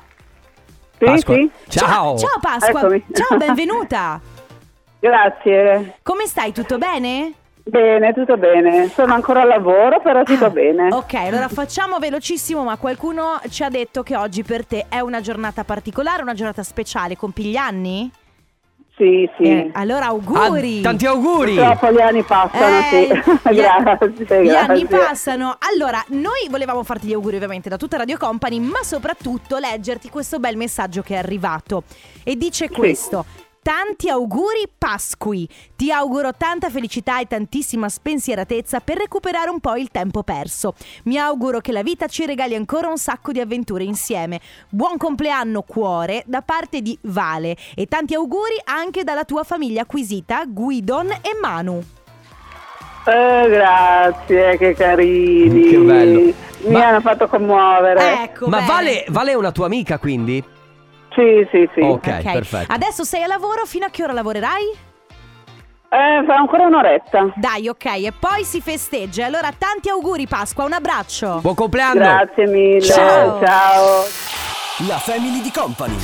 Sì, 0.98 1.06
Pasqua. 1.06 1.36
sì. 1.36 1.52
Ciao! 1.68 2.18
Ciao 2.18 2.40
Pasqua! 2.42 2.80
Eccomi. 2.80 3.06
Ciao, 3.14 3.38
benvenuta! 3.38 4.20
Grazie. 5.00 6.00
Come 6.02 6.26
stai? 6.26 6.52
Tutto 6.52 6.80
bene? 6.80 7.34
Bene, 7.68 8.14
tutto 8.14 8.38
bene. 8.38 8.90
Sono 8.90 9.16
ancora 9.16 9.42
al 9.42 9.48
lavoro, 9.48 10.00
però 10.00 10.22
tutto 10.24 10.46
Ah, 10.46 10.50
bene. 10.52 10.94
Ok, 10.94 11.16
allora 11.16 11.48
facciamo 11.48 11.98
velocissimo, 11.98 12.64
ma 12.64 12.78
qualcuno 12.78 13.40
ci 13.50 13.64
ha 13.64 13.70
detto 13.70 14.04
che 14.04 14.16
oggi 14.16 14.44
per 14.44 14.66
te 14.68 14.86
è 14.88 15.00
una 15.00 15.20
giornata 15.20 15.64
particolare, 15.64 16.22
una 16.22 16.36
giornata 16.36 16.62
speciale. 16.62 17.18
Compi 17.18 17.44
gli 17.46 17.56
anni? 17.56 18.12
Sì, 18.96 19.28
sì. 19.36 19.44
Eh, 19.44 19.72
allora 19.74 20.06
auguri. 20.06 20.80
Ah, 20.80 20.84
tanti 20.84 21.06
auguri. 21.08 21.56
Purtroppo 21.56 21.92
gli 21.92 22.00
anni 22.00 22.22
passano, 22.24 22.78
Eh, 22.78 22.84
sì. 23.44 23.50
gli, 23.54 23.60
grazie, 23.60 24.44
gli 24.44 24.50
anni 24.50 24.86
grazie. 24.86 24.86
passano. 24.88 25.58
Allora, 25.74 26.02
noi 26.10 26.48
volevamo 26.52 26.84
farti 26.84 27.08
gli 27.08 27.14
auguri 27.14 27.36
ovviamente 27.38 27.68
da 27.68 27.78
tutta 27.78 27.98
Radio 27.98 28.18
Company, 28.18 28.60
ma 28.60 28.84
soprattutto 28.84 29.58
leggerti 29.58 30.08
questo 30.10 30.38
bel 30.38 30.56
messaggio 30.56 31.02
che 31.02 31.16
è 31.16 31.18
arrivato. 31.18 31.82
E 32.24 32.38
dice 32.38 32.70
questo. 32.70 33.26
Tanti 33.66 34.10
auguri 34.10 34.70
Pasqui. 34.78 35.50
Ti 35.76 35.92
auguro 35.92 36.34
tanta 36.38 36.70
felicità 36.70 37.20
e 37.20 37.26
tantissima 37.26 37.90
spensieratezza 37.90 38.80
per 38.80 38.98
recuperare 38.98 39.50
un 39.50 39.60
po' 39.60 39.76
il 39.76 39.90
tempo 39.90 40.22
perso. 40.22 40.76
Mi 41.06 41.18
auguro 41.18 41.62
che 41.62 41.72
la 41.72 41.82
vita 41.82 42.06
ci 42.06 42.28
regali 42.28 42.54
ancora 42.54 42.90
un 42.90 43.00
sacco 43.00 43.32
di 43.32 43.40
avventure 43.40 43.84
insieme. 43.84 44.40
Buon 44.70 44.98
compleanno 44.98 45.64
cuore 45.64 46.22
da 46.28 46.44
parte 46.44 46.84
di 46.84 46.96
Vale 47.06 47.56
e 47.74 47.88
tanti 47.88 48.14
auguri 48.14 48.62
anche 48.66 49.04
dalla 49.04 49.24
tua 49.24 49.42
famiglia 49.44 49.82
acquisita 49.82 50.44
Guidon 50.46 51.10
e 51.10 51.36
Manu. 51.42 51.84
Eh, 53.08 53.50
grazie, 53.50 54.58
che 54.58 54.76
carini. 54.76 55.70
Che 55.70 55.78
bello. 55.80 56.20
Mi 56.20 56.34
Ma- 56.72 56.90
hanno 56.90 57.02
fatto 57.02 57.28
commuovere. 57.28 58.26
Ecco, 58.26 58.48
Ma 58.48 58.58
bene. 58.58 58.68
Vale, 58.72 59.06
Vale 59.10 59.32
è 59.32 59.36
una 59.36 59.52
tua 59.52 59.66
amica 59.66 59.98
quindi? 59.98 60.54
Sì, 61.16 61.48
sì, 61.52 61.70
sì. 61.74 61.82
Ok, 61.82 62.08
Ok. 62.08 62.32
perfetto. 62.32 62.74
Adesso 62.74 63.04
sei 63.04 63.24
a 63.24 63.28
lavoro, 63.28 63.66
fino 63.66 63.86
a 63.86 63.90
che 63.90 64.04
ora 64.04 64.14
lavorerai? 64.14 64.64
Eh, 65.90 66.24
fa 66.28 66.36
ancora 66.36 66.66
un'oretta. 66.66 67.32
Dai, 67.36 67.70
ok, 67.70 67.86
e 67.86 68.12
poi 68.20 68.44
si 68.44 68.60
festeggia. 68.60 69.26
Allora, 69.26 69.50
tanti 69.58 69.90
auguri 69.90 70.28
Pasqua, 70.28 70.66
un 70.66 70.74
abbraccio. 70.74 71.40
Buon 71.42 71.56
compleanno. 71.56 72.00
Grazie 72.00 72.48
mille. 72.48 72.82
Ciao. 72.82 73.40
Ciao. 73.46 74.55
La 74.80 74.98
Family 74.98 75.42
di 75.42 75.52
Company. 75.52 75.96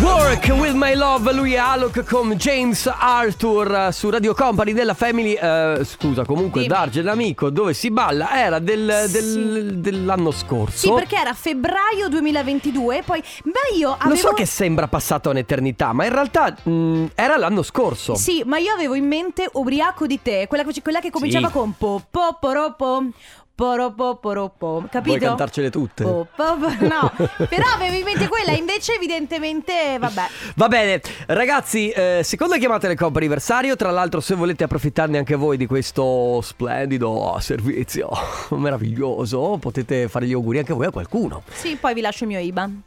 Work 0.00 0.46
with 0.58 0.74
my 0.74 0.94
love, 0.94 1.32
lui 1.32 1.54
è 1.54 1.56
Alok 1.56 2.04
con 2.04 2.32
James 2.34 2.86
Arthur 2.86 3.74
eh, 3.88 3.92
su 3.92 4.08
Radio 4.10 4.32
Company 4.32 4.72
della 4.72 4.94
Family. 4.94 5.32
eh, 5.32 5.80
scusa, 5.84 6.24
comunque, 6.24 6.60
Dimmi. 6.62 6.72
Darge, 6.72 7.02
l'amico 7.02 7.50
dove 7.50 7.74
si 7.74 7.90
balla 7.90 8.40
era 8.44 8.60
del- 8.60 9.06
del- 9.08 9.78
dell'anno 9.78 10.30
scorso. 10.30 10.76
Sì, 10.86 10.92
perché 10.92 11.16
era 11.16 11.34
febbraio 11.34 12.08
2022, 12.08 13.02
poi... 13.04 13.20
Beh, 13.42 13.76
io 13.76 13.92
avevo... 13.98 14.10
Lo 14.10 14.16
so 14.16 14.28
che 14.34 14.46
sembra 14.46 14.86
passato 14.86 15.30
un'eternità, 15.30 15.92
ma 15.92 16.04
in 16.04 16.12
realtà 16.12 16.54
mh, 16.62 17.06
era 17.16 17.36
l'anno 17.36 17.62
scorso. 17.62 18.14
Sì, 18.14 18.42
ma 18.46 18.58
io 18.58 18.72
avevo 18.72 18.94
in 18.94 19.06
mente 19.06 19.48
Ubriaco 19.54 20.06
di 20.06 20.20
te, 20.22 20.46
quella, 20.48 20.62
che- 20.64 20.80
quella 20.82 21.00
che 21.00 21.10
cominciava 21.10 21.48
Sì. 21.48 21.52
con 21.52 21.74
po 21.76 22.02
po 22.08 22.36
poropo, 23.56 24.84
capito? 24.90 25.00
Vuoi 25.02 25.18
cantarcele 25.18 25.70
tutte? 25.70 26.04
Po, 26.04 26.28
po, 26.36 26.56
po- 26.56 26.86
no, 26.86 27.10
però 27.48 27.64
avevo 27.74 27.96
in 27.96 28.04
mente 28.04 28.28
quella, 28.28 28.52
invece 28.52 28.94
evidentemente, 28.94 29.96
vabbè. 29.98 30.22
Va 30.56 30.68
bene, 30.68 31.00
ragazzi, 31.26 31.88
eh, 31.88 32.20
seconda 32.22 32.58
chiamata 32.58 32.86
del 32.86 32.98
compo 32.98 33.16
anniversario. 33.16 33.74
Tra 33.74 33.90
l'altro, 33.90 34.20
se 34.20 34.34
volete 34.34 34.64
approfittarne 34.64 35.16
anche 35.16 35.34
voi 35.34 35.56
di 35.56 35.66
questo 35.66 36.40
splendido 36.42 37.36
servizio 37.40 38.10
meraviglioso, 38.50 39.56
potete 39.58 40.06
fare 40.08 40.26
gli 40.26 40.34
auguri 40.34 40.58
anche 40.58 40.74
voi 40.74 40.86
a 40.86 40.90
qualcuno. 40.90 41.42
Sì, 41.50 41.76
poi 41.80 41.94
vi 41.94 42.02
lascio 42.02 42.24
il 42.24 42.30
mio 42.30 42.38
IBAN. 42.38 42.82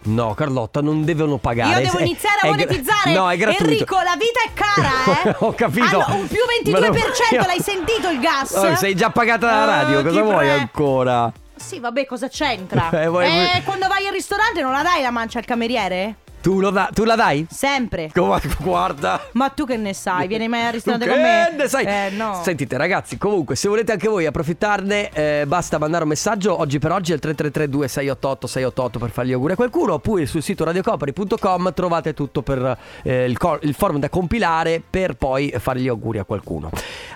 No, 0.00 0.32
Carlotta, 0.34 0.80
non 0.80 1.04
devono 1.04 1.36
pagare. 1.38 1.82
Io 1.82 1.90
devo 1.90 1.98
iniziare 2.04 2.36
a 2.36 2.46
è 2.46 2.50
gra- 2.52 2.64
monetizzare. 2.66 3.12
no, 3.12 3.30
è 3.30 3.36
gratuito. 3.36 3.64
Enrico, 3.72 3.94
la 3.96 4.16
vita 4.16 4.40
è 4.46 4.52
cara, 4.54 5.22
eh. 5.30 5.36
Ho 5.40 5.52
capito. 5.52 6.00
Ah, 6.00 6.06
no, 6.08 6.16
un 6.20 6.26
più 6.28 6.38
Ma 6.72 6.78
non 6.78 6.90
22%, 6.90 6.92
voglio- 7.30 7.46
l'hai 7.46 7.60
sentito 7.60 8.08
il 8.08 8.20
gas? 8.20 8.52
Oh, 8.52 8.74
sei 8.76 8.94
già 8.94 9.10
pagata 9.10 9.46
dalla 9.46 9.64
radio, 9.64 9.98
Eh, 9.98 10.02
cosa 10.04 10.22
vuoi 10.22 10.36
pre- 10.46 10.50
ancora? 10.52 11.32
Sì, 11.56 11.80
vabbè, 11.80 12.06
cosa 12.06 12.28
c'entra? 12.28 12.88
Eh, 13.02 13.08
vuoi- 13.08 13.26
Eh, 13.26 13.62
quando 13.64 13.88
vai 13.88 14.06
al 14.06 14.12
ristorante 14.12 14.62
non 14.62 14.72
la 14.72 14.82
dai 14.82 15.02
la 15.02 15.10
mancia 15.10 15.40
al 15.40 15.44
cameriere? 15.44 16.14
Tu, 16.40 16.60
lo 16.60 16.70
da- 16.70 16.88
tu 16.92 17.04
la 17.04 17.16
dai? 17.16 17.46
Sempre. 17.50 18.10
Come- 18.14 18.40
Guarda. 18.60 19.20
Ma 19.32 19.48
tu 19.50 19.66
che 19.66 19.76
ne 19.76 19.92
sai? 19.92 20.26
Vieni 20.28 20.46
mai 20.48 20.66
al 20.66 20.72
ristorante 20.72 21.06
con 21.08 21.20
me? 21.20 21.46
che 21.50 21.56
ne 21.56 21.68
sai? 21.68 21.84
Eh, 21.84 22.10
no. 22.10 22.40
Sentite 22.42 22.76
ragazzi, 22.76 23.18
comunque 23.18 23.56
se 23.56 23.68
volete 23.68 23.92
anche 23.92 24.08
voi 24.08 24.24
approfittarne 24.26 25.10
eh, 25.12 25.44
basta 25.46 25.78
mandare 25.78 26.04
un 26.04 26.08
messaggio 26.10 26.58
oggi 26.58 26.78
per 26.78 26.92
oggi 26.92 27.12
al 27.12 27.18
333 27.18 27.68
2688 27.68 28.46
688 28.46 28.98
per 28.98 29.10
fargli 29.10 29.32
auguri 29.32 29.52
a 29.54 29.56
qualcuno 29.56 29.94
oppure 29.94 30.26
sul 30.26 30.42
sito 30.42 30.64
radiocopari.com 30.64 31.72
trovate 31.74 32.14
tutto 32.14 32.42
per 32.42 32.78
eh, 33.02 33.24
il, 33.24 33.36
cor- 33.36 33.58
il 33.62 33.74
forum 33.74 33.98
da 33.98 34.08
compilare 34.08 34.80
per 34.88 35.14
poi 35.14 35.52
fare 35.58 35.80
gli 35.80 35.88
auguri 35.88 36.18
a 36.18 36.24
qualcuno. 36.24 36.70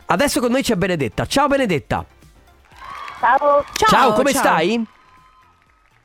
Adesso 0.06 0.40
con 0.40 0.50
noi 0.50 0.62
c'è 0.62 0.74
Benedetta. 0.74 1.26
Ciao 1.26 1.46
Benedetta. 1.46 2.04
Ciao. 3.20 3.64
Ciao, 3.72 4.12
come 4.14 4.32
ciao. 4.32 4.42
stai? 4.42 4.84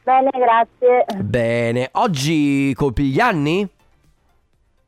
Bene, 0.08 0.30
grazie. 0.32 1.06
Bene, 1.22 1.90
oggi 1.96 2.74
colpi 2.76 3.10
gli 3.10 3.20
anni? 3.20 3.68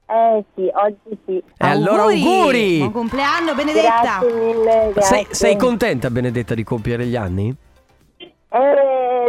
Eh 0.05 0.45
sì, 0.55 0.71
oggi 0.71 1.19
sì. 1.25 1.35
E 1.35 1.43
allora 1.57 2.03
auguri! 2.03 2.77
Buon 2.77 2.93
compleanno, 2.93 3.53
Benedetta! 3.53 4.21
mille, 4.21 4.93
Sei, 4.99 5.27
sei 5.29 5.57
contenta 5.57 6.09
Benedetta 6.09 6.55
di 6.55 6.63
compiere 6.63 7.05
gli 7.05 7.17
anni? 7.17 7.53
Eh, 8.17 8.27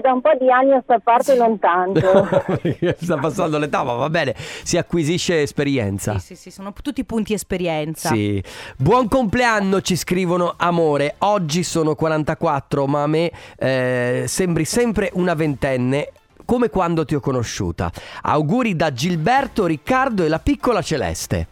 da 0.01 0.13
un 0.13 0.21
po' 0.21 0.31
di 0.39 0.51
anni 0.51 0.73
a 0.73 0.81
sta 0.83 0.99
parte 0.99 1.35
non 1.35 1.59
tanto. 1.59 2.29
Sta 3.01 3.17
passando 3.19 3.59
l'età, 3.59 3.83
ma 3.83 3.95
va 3.95 4.11
bene, 4.11 4.35
si 4.37 4.77
acquisisce 4.77 5.43
esperienza. 5.43 6.19
Sì, 6.19 6.35
sì, 6.35 6.37
sì, 6.37 6.51
sono 6.51 6.73
tutti 6.73 7.05
punti 7.05 7.33
esperienza. 7.33 8.11
Sì. 8.11 8.43
Buon 8.77 9.09
compleanno, 9.09 9.81
ci 9.81 9.97
scrivono 9.97 10.55
amore. 10.57 11.15
Oggi 11.19 11.63
sono 11.63 11.95
44, 11.95 12.87
ma 12.87 13.03
a 13.03 13.07
me 13.07 13.31
eh, 13.57 14.25
sembri 14.27 14.65
sempre 14.65 15.11
una 15.15 15.35
ventenne. 15.35 16.13
Come 16.45 16.69
quando 16.69 17.05
ti 17.05 17.15
ho 17.15 17.21
conosciuta. 17.21 17.93
Auguri 18.23 18.75
da 18.75 18.93
Gilberto, 18.93 19.67
Riccardo 19.67 20.25
e 20.25 20.29
la 20.29 20.41
piccola 20.41 20.83
Celeste. 20.83 21.47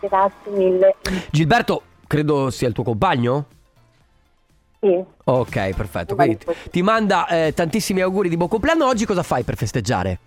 Grazie 0.00 0.50
mille. 0.50 0.94
Gilberto, 1.30 1.82
credo 2.06 2.50
sia 2.50 2.68
il 2.68 2.74
tuo 2.74 2.84
compagno? 2.84 3.46
Sì. 4.86 5.04
Ok, 5.24 5.74
perfetto. 5.74 6.14
Quindi 6.14 6.38
ti 6.70 6.82
manda 6.82 7.26
eh, 7.26 7.52
tantissimi 7.52 8.00
auguri 8.00 8.28
di 8.28 8.36
buon 8.36 8.48
compleanno. 8.48 8.86
Oggi 8.86 9.04
cosa 9.04 9.24
fai 9.24 9.42
per 9.42 9.56
festeggiare? 9.56 10.18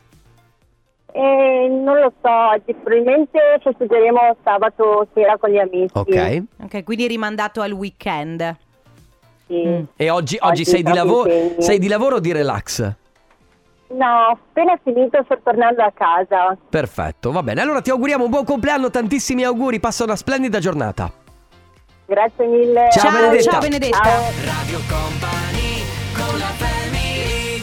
Eh, 1.11 1.67
non 1.69 1.99
lo 1.99 2.13
so, 2.21 2.29
oggi 2.29 2.73
probabilmente 2.73 3.39
festeggeremo 3.63 4.37
sabato 4.43 5.07
sera 5.13 5.37
con 5.37 5.49
gli 5.49 5.57
amici. 5.57 5.91
Ok. 5.93 6.43
Ok, 6.63 6.83
quindi 6.83 7.07
rimandato 7.07 7.61
al 7.61 7.71
weekend. 7.71 8.55
Sì. 9.47 9.65
Mm. 9.65 9.83
E 9.95 10.09
oggi, 10.09 10.37
oggi 10.39 10.61
Oggi 10.61 10.65
sei, 10.65 10.83
di 10.83 10.93
lavoro, 10.93 11.31
sei 11.57 11.79
di 11.79 11.87
lavoro 11.87 12.17
o 12.17 12.19
di 12.19 12.31
relax? 12.31 12.93
No, 13.91 14.05
appena 14.31 14.77
finito 14.83 15.19
sto 15.23 15.39
tornando 15.43 15.81
a 15.81 15.91
casa. 15.91 16.55
Perfetto, 16.69 17.31
va 17.31 17.41
bene. 17.41 17.61
Allora 17.61 17.81
ti 17.81 17.89
auguriamo 17.89 18.25
un 18.25 18.29
buon 18.29 18.45
compleanno, 18.45 18.91
tantissimi 18.91 19.43
auguri, 19.43 19.79
passa 19.79 20.03
una 20.03 20.15
splendida 20.15 20.59
giornata. 20.59 21.11
Grazie 22.09 22.47
mille. 22.47 22.89
Ciao, 22.91 23.03
Ciao, 23.03 23.11
Benedetta. 23.21 23.51
ciao 23.51 23.59
Benedetta. 23.59 24.01
Ciao. 24.03 24.23
Radio 24.43 24.79
Company 24.89 25.83
con 26.17 26.39
la 26.39 26.51
family. 26.57 27.61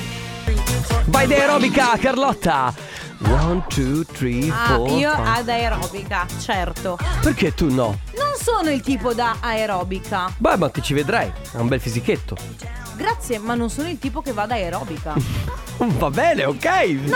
Vai 1.07 1.27
da 1.27 1.35
aerobica, 1.35 1.99
Carlotta. 2.01 2.73
One, 3.25 3.65
two, 3.69 4.05
three, 4.05 4.51
Ah, 4.51 4.75
four, 4.75 4.91
io 4.91 5.11
five. 5.11 5.29
ad 5.29 5.49
aerobica, 5.49 6.27
certo. 6.39 6.99
Perché 7.23 7.55
tu 7.55 7.73
no? 7.73 7.99
Non 8.17 8.33
sono 8.39 8.71
il 8.71 8.83
tipo 8.83 9.15
da 9.15 9.37
aerobica. 9.41 10.31
Beh, 10.37 10.57
ma 10.59 10.69
ti 10.69 10.83
ci 10.83 10.93
vedrai. 10.93 11.33
Ha 11.55 11.61
un 11.61 11.69
bel 11.69 11.81
fisichetto. 11.81 12.37
Grazie, 12.95 13.39
ma 13.39 13.55
non 13.55 13.71
sono 13.71 13.89
il 13.89 13.99
tipo 13.99 14.21
che 14.21 14.33
va 14.33 14.45
da 14.47 14.55
aerobica. 14.55 15.15
Va 15.79 16.09
bene, 16.09 16.47
ok. 16.47 16.65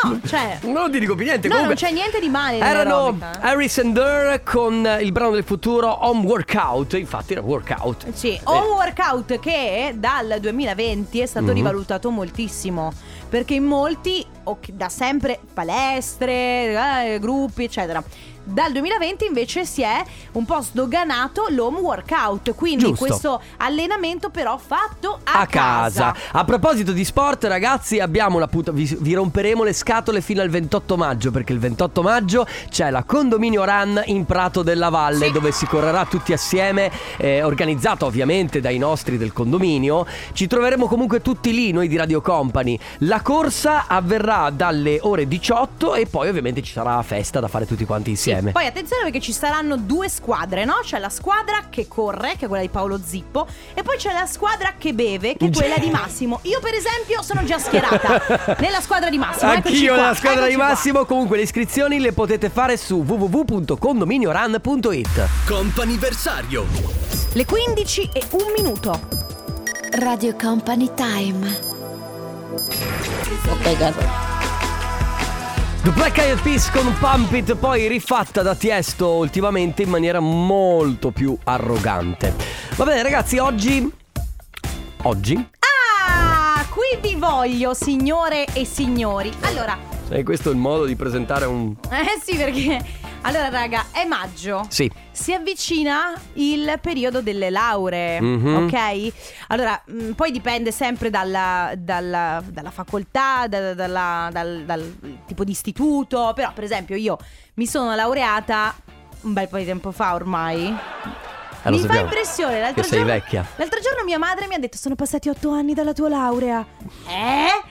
No, 0.03 0.21
cioè- 0.27 0.59
Non 0.65 0.91
ti 0.91 0.99
dico 1.01 1.15
più 1.15 1.25
niente. 1.25 1.49
No, 1.49 1.55
comunque. 1.57 1.81
non 1.81 1.89
c'è 1.91 1.95
niente 1.97 2.21
di 2.21 2.29
male 2.29 2.59
Erano. 2.59 3.19
Harris 3.41 3.79
and 3.79 3.95
Durr 3.95 4.43
con 4.43 4.99
il 5.01 5.13
brano 5.13 5.31
del 5.31 5.45
futuro 5.45 6.07
Home 6.07 6.27
Workout. 6.27 6.93
Infatti 6.93 7.33
era 7.33 7.41
workout. 7.41 8.13
Sì, 8.13 8.35
Eh. 8.35 8.41
home 8.45 8.69
workout 8.75 9.39
che 9.39 9.95
dal 9.97 10.37
2020 10.41 11.21
è 11.21 11.27
stato 11.27 11.47
Mhm. 11.47 11.53
rivalutato 11.55 12.11
moltissimo. 12.11 12.93
Perché 13.31 13.55
in 13.55 13.65
molti, 13.65 14.27
ok, 14.43 14.73
da 14.73 14.89
sempre 14.89 15.39
palestre, 15.55 17.13
eh, 17.13 17.19
gruppi, 17.21 17.63
eccetera. 17.63 18.03
Dal 18.51 18.73
2020 18.73 19.27
invece 19.27 19.65
si 19.65 19.83
è 19.83 20.03
un 20.33 20.45
po' 20.45 20.61
sdoganato 20.61 21.47
l'home 21.51 21.79
workout. 21.79 22.55
Quindi 22.55 22.85
Giusto. 22.87 23.05
questo 23.07 23.43
allenamento 23.59 24.31
però 24.31 24.59
fatto 24.59 25.21
a, 25.23 25.41
a 25.41 25.47
casa. 25.47 26.15
A 26.33 26.45
proposito 26.45 26.93
di 26.93 27.05
sport, 27.05 27.45
ragazzi, 27.45 28.01
abbiamo 28.01 28.39
la 28.39 28.49
puta. 28.49 28.73
Vi, 28.73 28.97
vi 29.01 29.15
romperemo 29.15 29.63
le 29.63 29.73
scatole 29.73 30.21
fino 30.21 30.43
al 30.43 30.49
28 30.49 30.97
maggio. 30.97 31.31
Perché 31.31 31.53
il 31.53 31.61
28 31.61 32.03
maggio 32.03 32.47
c'è 32.69 32.91
la 32.91 33.05
condominio 33.05 33.65
run 33.65 34.03
in 34.07 34.25
Prato 34.27 34.63
della 34.63 34.89
Valle, 34.89 35.27
Sì. 35.27 35.33
dove 35.33 35.53
si 35.53 35.67
correrà 35.67 36.05
tutti 36.05 36.33
assieme. 36.33 36.91
eh, 37.19 37.43
organizzato 37.43 38.07
ovviamente 38.07 38.61
dai 38.61 38.79
nostri 38.79 39.17
del 39.17 39.33
condominio. 39.33 40.07
Ci 40.33 40.47
troveremo 40.47 40.87
comunque 40.87 41.21
tutti 41.23 41.53
lì, 41.53 41.71
noi 41.73 41.87
di 41.89 41.97
Radio 41.97 42.21
Company. 42.21 42.79
La 42.99 43.21
corsa 43.21 43.87
avverrà 43.87 44.51
dalle 44.51 44.99
ore 45.03 45.29
18 45.29 45.95
e 45.95 46.07
poi 46.07 46.29
ovviamente 46.29 46.63
ci 46.63 46.73
sarà 46.73 47.01
festa 47.03 47.41
da 47.41 47.49
fare 47.49 47.67
tutti 47.67 47.85
quanti 47.85 48.11
insieme. 48.11 48.40
Poi 48.53 48.67
attenzione 48.67 49.05
perché 49.05 49.21
ci 49.21 49.33
saranno 49.33 49.77
due 49.77 50.09
squadre, 50.09 50.65
no? 50.65 50.81
C'è 50.83 50.99
la 50.99 51.09
squadra 51.09 51.67
che 51.69 51.87
corre, 51.87 52.35
che 52.37 52.47
è 52.47 52.49
quella 52.49 52.63
di 52.63 52.69
Paolo 52.69 52.99
Zippo, 53.05 53.47
e 53.75 53.83
poi 53.83 53.97
c'è 53.97 54.13
la 54.13 54.27
squadra 54.27 54.75
che 54.79 54.95
beve, 54.95 55.37
che 55.37 55.47
è 55.47 55.51
quella 55.51 55.79
di 55.79 55.91
Massimo. 55.91 56.39
Io 56.43 56.61
per 56.61 56.75
esempio 56.75 57.23
sono 57.23 57.43
già 57.45 57.59
schierata 57.59 58.57
nella 58.61 58.81
squadra 58.81 59.11
di 59.11 59.19
Massimo. 59.19 59.51
Anch'io 59.51 59.95
qua, 59.95 60.03
nella 60.03 60.15
squadra 60.15 60.47
di 60.47 60.55
qua. 60.55 60.69
Massimo. 60.69 61.05
Comunque 61.05 61.37
le 61.37 61.43
iscrizioni 61.43 61.99
le 62.01 62.13
potete 62.13 62.49
fare 62.51 62.77
su 62.77 63.03
www.condominioran.it. 63.07 65.29
Comp'anniversario. 65.47 66.67
Le 67.33 67.45
15 67.45 68.11
e 68.13 68.25
un 68.31 68.53
minuto. 68.57 69.01
Radio 69.93 70.35
Company 70.37 70.91
Time. 70.95 71.69
The 75.83 75.91
Black 75.93 76.19
Eyed 76.19 76.43
Peas 76.43 76.71
con 76.71 76.95
Pump 76.99 77.33
It, 77.33 77.55
poi 77.57 77.89
rifatta 77.89 78.43
da 78.43 78.55
Tiesto 78.55 79.13
ultimamente 79.13 79.83
in 79.83 79.89
maniera 79.89 80.21
molto 80.21 81.11
più 81.11 81.37
arrogante. 81.45 82.35
Va 82.77 82.85
bene 82.85 83.03
ragazzi, 83.03 83.39
oggi... 83.39 83.91
Oggi? 85.05 85.49
Ah, 86.07 86.63
qui 86.69 86.99
vi 87.01 87.17
voglio, 87.19 87.73
signore 87.73 88.45
e 88.53 88.67
signori. 88.67 89.33
Allora, 89.41 89.79
E 90.11 90.23
questo 90.23 90.51
è 90.51 90.53
il 90.53 90.59
modo 90.59 90.85
di 90.85 90.97
presentare 90.97 91.47
un... 91.47 91.75
eh 91.91 92.21
sì, 92.23 92.37
perché. 92.37 92.85
Allora, 93.23 93.51
raga, 93.51 93.87
è 93.93 94.05
maggio. 94.07 94.65
Sì. 94.71 94.91
Si 95.11 95.35
avvicina 95.35 96.15
il 96.35 96.79
periodo 96.81 97.21
delle 97.21 97.51
lauree, 97.51 98.19
Mhm. 98.21 98.55
ok? 98.65 99.13
Allora, 99.49 99.81
mh, 99.85 100.13
poi 100.13 100.31
dipende 100.31 100.73
sempre 100.73 101.11
dalla, 101.11 101.73
dalla- 101.77 102.43
dalla 102.47 102.71
facoltà, 102.71 103.47
da- 103.47 103.75
dalla- 103.75 104.31
dal, 104.33 104.63
dal 104.65 104.95
tipo 105.27 105.45
di 105.45 105.51
istituto. 105.51 106.33
Però, 106.35 106.51
per 106.55 106.65
esempio, 106.65 106.97
io 106.97 107.19
mi 107.55 107.67
sono 107.67 107.95
laureata 107.95 108.75
un 109.23 109.35
bel 109.35 109.49
po' 109.49 109.59
di 109.59 109.67
tempo 109.67 109.93
fa 109.93 110.15
ormai. 110.15 110.65
Eh, 111.63 111.69
lo 111.69 111.73
mi 111.73 111.77
fa 111.77 111.87
sappiamo, 111.89 112.07
impressione. 112.07 112.59
L'altro 112.61 112.83
che 112.83 112.89
sei 112.89 112.99
giorno, 113.01 113.13
vecchia. 113.13 113.47
L'altro 113.57 113.81
giorno 113.81 114.03
mia 114.05 114.19
madre 114.19 114.47
mi 114.47 114.55
ha 114.55 114.59
detto: 114.59 114.79
Sono 114.79 114.95
passati 114.95 115.29
otto 115.29 115.51
anni 115.51 115.75
dalla 115.75 115.93
tua 115.93 116.09
laurea. 116.09 116.65
Eh? 117.07 117.70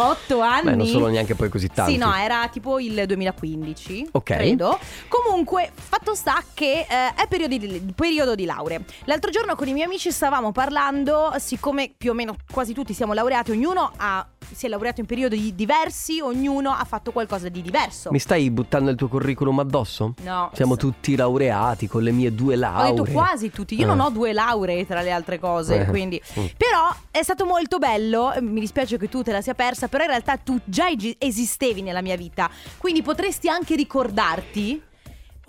Otto 0.00 0.40
anni? 0.40 0.70
Beh, 0.70 0.76
non 0.76 0.86
sono 0.86 1.06
neanche 1.08 1.34
poi 1.34 1.48
così 1.48 1.68
tanti. 1.68 1.92
Sì, 1.92 1.98
no, 1.98 2.14
era 2.14 2.46
tipo 2.48 2.78
il 2.78 3.04
2015. 3.06 4.08
Ok. 4.12 4.22
Credo. 4.24 4.78
Comunque, 5.08 5.70
fatto 5.74 6.14
sta 6.14 6.42
che 6.54 6.86
eh, 6.88 7.14
è 7.14 7.26
periodo 7.28 7.56
di, 7.56 7.92
periodo 7.94 8.34
di 8.34 8.44
lauree. 8.44 8.84
L'altro 9.04 9.30
giorno 9.30 9.54
con 9.56 9.66
i 9.68 9.72
miei 9.72 9.86
amici 9.86 10.10
stavamo 10.12 10.52
parlando, 10.52 11.32
siccome 11.38 11.92
più 11.96 12.10
o 12.10 12.14
meno 12.14 12.36
quasi 12.50 12.72
tutti 12.74 12.92
siamo 12.92 13.12
laureati, 13.12 13.50
ognuno 13.50 13.90
ha, 13.96 14.26
si 14.52 14.66
è 14.66 14.68
laureato 14.68 15.00
in 15.00 15.06
periodi 15.06 15.54
diversi, 15.54 16.20
ognuno 16.20 16.70
ha 16.70 16.84
fatto 16.84 17.10
qualcosa 17.12 17.48
di 17.48 17.60
diverso. 17.62 18.10
Mi 18.10 18.18
stai 18.18 18.50
buttando 18.50 18.90
il 18.90 18.96
tuo 18.96 19.08
curriculum 19.08 19.58
addosso? 19.58 20.14
No. 20.22 20.50
Siamo 20.54 20.76
tutti 20.76 21.16
laureati 21.16 21.86
con 21.88 22.02
le 22.02 22.12
mie 22.12 22.32
due 22.34 22.54
Ho 22.54 22.58
lauree. 22.58 22.92
detto 22.94 23.10
quasi 23.12 23.50
tutti. 23.50 23.74
Io 23.76 23.82
Eh. 23.82 23.86
non 23.86 24.00
ho 24.00 24.10
due 24.10 24.32
lauree 24.32 24.86
tra 24.86 25.02
le 25.02 25.10
altre 25.10 25.38
cose, 25.38 25.80
Eh. 25.80 25.84
quindi. 25.86 26.20
Mm. 26.38 26.44
Però 26.56 26.94
è 27.10 27.22
stato 27.22 27.44
molto 27.46 27.78
bello. 27.78 28.32
eh, 28.32 28.40
Mi 28.40 28.60
dispiace 28.60 28.96
che 28.98 29.08
tu 29.08 29.22
te 29.22 29.32
la 29.32 29.40
sia 29.40 29.54
persa, 29.54 29.87
però 29.88 30.04
in 30.04 30.10
realtà 30.10 30.36
tu 30.36 30.60
già 30.64 30.86
esistevi 31.18 31.82
nella 31.82 32.02
mia 32.02 32.16
vita. 32.16 32.50
Quindi 32.76 33.02
potresti 33.02 33.48
anche 33.48 33.74
ricordarti. 33.74 34.82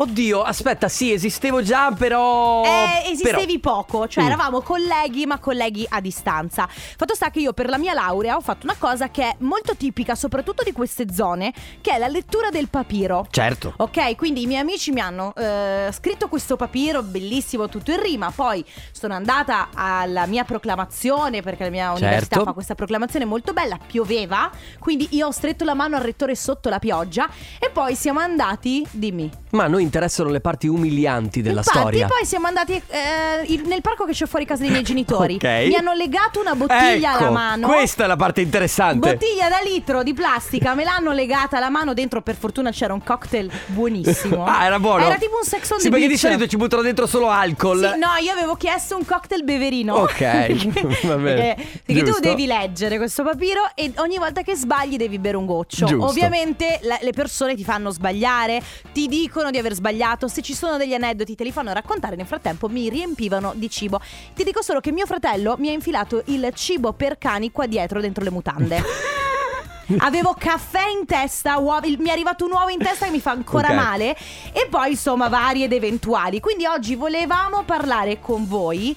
Oddio, 0.02 0.44
aspetta, 0.44 0.88
sì, 0.88 1.12
esistevo 1.12 1.62
già, 1.62 1.92
però... 1.92 2.64
Eh, 2.64 3.10
esistevi 3.12 3.60
però- 3.60 3.76
poco, 3.82 4.08
cioè 4.08 4.24
Mm. 4.24 4.28
eravamo 4.28 4.62
colleghi, 4.62 5.26
ma 5.26 5.40
colleghi 5.40 5.86
a 5.90 6.00
distanza. 6.00 6.70
Fatto 6.70 7.16
sta 7.16 7.30
che 7.30 7.40
io 7.42 7.52
per 7.52 7.68
la 7.68 7.78
mia 7.78 7.94
laurea 7.94 8.38
ho 8.38 8.40
fatto 8.40 8.66
una 8.66 8.78
cosa 8.80 9.10
che 9.10 9.24
è 9.24 9.36
molto 9.40 9.76
tipica, 9.76 10.16
soprattutto 10.16 10.64
di 10.64 10.72
queste 10.72 11.14
zone, 11.14 11.54
che 11.82 11.92
è 11.92 11.98
la 11.98 12.08
lettura 12.08 12.50
del 12.50 12.70
papiro. 12.70 13.28
Certo. 13.30 13.74
Ok, 13.76 14.16
quindi 14.16 14.44
i 14.44 14.46
miei 14.48 14.62
amici 14.62 14.92
mi 14.92 15.02
hanno 15.02 15.34
eh, 15.36 15.90
scritto 15.92 16.30
questo 16.30 16.56
papiro 16.56 17.04
bellissimo, 17.04 17.68
tutto 17.68 17.92
in 17.92 18.02
rima. 18.02 18.32
Poi 18.34 18.64
sono 18.94 19.16
andata 19.16 19.68
alla 19.74 20.26
mia 20.28 20.46
proclamazione 20.46 21.42
perché 21.42 21.66
la 21.66 21.70
mia 21.72 21.92
università 21.92 22.36
Certo. 22.36 22.44
fa 22.46 22.54
questa 22.54 22.74
proclamazione 22.74 23.26
molto 23.26 23.52
bella. 23.52 23.78
Pioveva, 23.86 24.50
quindi 24.80 25.10
io 25.12 25.28
ho 25.28 25.32
stretto 25.32 25.66
la 25.66 25.74
mano 25.74 25.98
al 25.98 26.04
rettore 26.04 26.36
sotto 26.36 26.70
la 26.70 26.80
pioggia. 26.80 27.28
E 27.60 27.70
poi 27.70 27.96
siamo 27.96 28.22
andati, 28.22 28.88
dimmi. 28.92 29.30
Ma 29.52 29.68
noi 29.68 29.88
interessano 29.90 30.30
le 30.30 30.40
parti 30.40 30.68
umilianti 30.68 31.42
della 31.42 31.60
Infatti, 31.60 31.78
storia. 31.80 32.08
poi 32.08 32.26
siamo 32.26 32.46
andati 32.48 32.74
eh, 32.74 33.44
il- 33.48 33.64
nel 33.68 33.82
parco 33.82 34.06
che 34.06 34.14
c'è 34.14 34.28
fuori 34.28 34.46
casa 34.46 34.62
dei 34.62 34.70
miei 34.72 34.84
genitori. 34.90 35.36
Ok. 35.36 35.44
Mi 35.44 35.76
hanno 35.76 35.94
legato 35.94 36.40
una 36.40 36.56
bottiglia 36.56 37.14
ecco, 37.14 37.24
alla 37.24 37.32
mano. 37.32 37.68
Questa 37.68 38.04
è 38.04 38.08
la 38.08 38.16
parte 38.16 38.42
interessante. 38.42 39.12
Bottiglia 39.14 39.50
da 39.50 39.60
litro 39.64 40.04
di 40.04 40.14
plastica, 40.14 40.74
me 40.76 40.84
l'hanno 40.84 41.12
legata 41.12 41.58
alla 41.58 41.70
mano. 41.70 41.94
Dentro, 41.94 42.22
per 42.22 42.36
fortuna, 42.36 42.72
c'era 42.72 42.94
un 42.94 43.04
cocktail 43.04 43.50
buonissimo. 43.68 44.46
Ah, 44.60 44.66
era 44.66 44.80
buono. 44.80 45.06
Era 45.06 45.16
tipo 45.18 45.36
un 45.38 45.44
sex 45.44 45.70
on 45.72 45.78
Sì, 45.80 45.86
the 45.86 45.90
perché 45.90 46.06
di 46.08 46.14
beach. 46.14 46.20
solito 46.20 46.48
ci 46.48 46.58
buttano 46.58 46.82
dentro 46.82 47.06
solo 47.08 47.30
alcol. 47.30 47.78
Sì, 47.94 48.00
no, 48.00 48.08
io 48.22 48.32
avevo 48.32 48.56
chiesto 48.56 48.96
un 48.96 49.06
cocktail 49.06 49.44
beverino. 49.44 49.96
Ok, 49.96 50.20
va 51.06 51.16
bene. 51.16 51.54
Perché, 51.56 51.68
perché 51.86 52.00
tu 52.02 52.06
Giusto. 52.08 52.20
devi 52.22 52.46
leggere 52.46 52.98
questo 52.98 53.24
papiro 53.24 53.62
e 53.76 53.92
ogni 53.98 54.18
volta 54.18 54.42
che 54.42 54.56
sbagli 54.56 54.98
devi 54.98 55.18
bere 55.20 55.38
un 55.38 55.46
goccio. 55.46 55.86
Giusto. 55.86 56.06
Ovviamente 56.08 56.80
la- 56.84 56.98
le 57.02 57.12
persone 57.12 57.56
ti 57.56 57.64
fanno 57.64 57.90
sbagliare, 57.92 58.62
ti 58.92 59.08
dicono 59.08 59.50
di 59.52 59.58
aver 59.58 59.74
sbagliato. 59.80 60.28
Se 60.28 60.42
ci 60.42 60.54
sono 60.54 60.78
degli 60.78 60.94
aneddoti, 60.94 61.36
te 61.36 61.44
li 61.44 61.52
fanno 61.52 61.72
raccontare. 61.74 62.16
Nel 62.16 62.26
frattempo 62.28 62.68
mi 62.68 62.90
riempivano 62.90 63.54
di 63.56 63.70
cibo. 63.70 64.00
Ti 64.36 64.44
dico 64.44 64.62
solo 64.62 64.80
che 64.82 64.92
mio 64.92 65.06
fratello 65.06 65.56
mi 65.58 65.70
ha 65.70 65.72
infilato 65.72 66.22
il 66.26 66.52
cibo 66.54 66.94
per 66.94 67.18
cani 67.18 67.52
qua 67.52 67.66
dietro 67.66 68.00
dentro 68.02 68.24
le 68.24 68.30
mutande. 68.32 68.84
Avevo 70.00 70.36
caffè 70.38 70.88
in 70.90 71.08
testa, 71.08 71.58
uova- 71.58 71.88
il- 71.88 71.98
mi 72.00 72.10
è 72.10 72.12
arrivato 72.12 72.46
un 72.46 72.52
uovo 72.52 72.70
in 72.70 72.78
testa 72.78 73.06
che 73.06 73.12
mi 73.12 73.20
fa 73.20 73.32
ancora 73.32 73.70
Ok. 73.70 73.74
male 73.74 74.16
e 74.54 74.68
poi 74.70 74.92
insomma 74.92 75.30
varie 75.30 75.66
ed 75.66 75.74
eventuali. 75.74 76.40
Quindi 76.40 76.68
oggi 76.68 76.94
volevamo 76.94 77.64
parlare 77.64 78.20
con 78.20 78.48
voi 78.48 78.96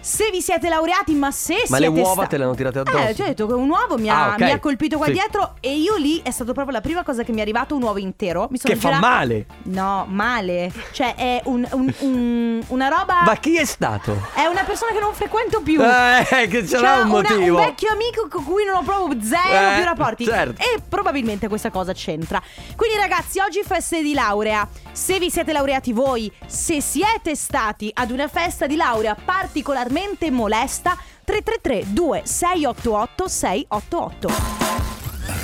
se 0.00 0.30
vi 0.30 0.40
siete 0.40 0.68
laureati, 0.68 1.14
ma 1.14 1.30
se 1.30 1.62
Ma 1.68 1.78
le 1.78 1.86
siete 1.86 2.00
uova 2.00 2.12
sta- 2.14 2.26
te 2.26 2.36
le 2.38 2.44
hanno 2.44 2.54
tirate 2.54 2.78
addosso? 2.80 2.98
Eh, 2.98 3.14
ti 3.14 3.22
ho 3.22 3.26
detto 3.26 3.46
che 3.46 3.52
un 3.52 3.68
uovo 3.68 3.98
mi 3.98 4.08
ha, 4.08 4.30
Ah, 4.30 4.32
ok. 4.34 4.40
mi 4.40 4.50
ha 4.50 4.58
colpito 4.58 4.96
qua 4.96 5.06
Sì. 5.06 5.12
dietro 5.12 5.54
e 5.60 5.76
io 5.76 5.96
lì 5.96 6.20
è 6.22 6.30
stato 6.30 6.52
proprio 6.52 6.74
la 6.74 6.80
prima 6.80 7.02
cosa 7.02 7.22
che 7.22 7.32
mi 7.32 7.38
è 7.38 7.42
arrivato 7.42 7.74
un 7.74 7.82
uovo 7.82 7.98
intero. 7.98 8.48
Mi 8.50 8.58
sono 8.58 8.72
Che 8.74 8.80
fa 8.80 8.88
girata- 8.88 9.06
male. 9.06 9.46
No, 9.64 10.06
male. 10.08 10.72
Cioè 10.92 11.14
è 11.14 11.40
un- 11.44 11.66
un- 11.72 11.94
un- 12.00 12.62
una 12.68 12.88
roba... 12.88 13.22
Ma 13.24 13.36
chi 13.36 13.56
è 13.56 13.64
stato? 13.64 14.16
È 14.34 14.46
una 14.46 14.62
persona 14.64 14.92
che 14.92 15.00
non 15.00 15.12
frequento 15.12 15.60
più. 15.60 15.80
Eh, 15.82 16.48
che 16.48 16.62
c'era 16.64 16.78
Cioè, 16.94 17.02
un 17.02 17.10
una- 17.10 17.28
motivo. 17.28 17.58
un 17.58 17.64
vecchio 17.64 17.90
amico 17.92 18.26
con 18.30 18.44
cui 18.44 18.64
non 18.64 18.76
ho 18.76 18.82
proprio 18.82 19.20
zero 19.22 19.70
Eh, 19.70 19.74
più 19.76 19.84
rapporti. 19.84 20.24
certo. 20.24 20.62
E 20.62 20.80
probabilmente 20.88 21.48
questa 21.48 21.70
cosa 21.70 21.92
c'entra. 21.92 22.40
Quindi, 22.74 22.96
ragazzi, 22.96 23.38
oggi 23.40 23.62
feste 23.64 24.00
di 24.02 24.14
laurea. 24.14 24.66
Se 24.92 25.18
vi 25.18 25.30
siete 25.30 25.52
laureati 25.52 25.92
voi, 25.92 26.32
se 26.46 26.80
siete 26.80 27.36
stati 27.36 27.90
ad 27.92 28.10
una 28.10 28.28
festa 28.28 28.66
di 28.66 28.76
laurea 28.76 29.14
particolarmente 29.14 29.88
molesta, 30.30 30.96
333 31.24 31.94
2688 31.94 33.28
688. 33.28 34.28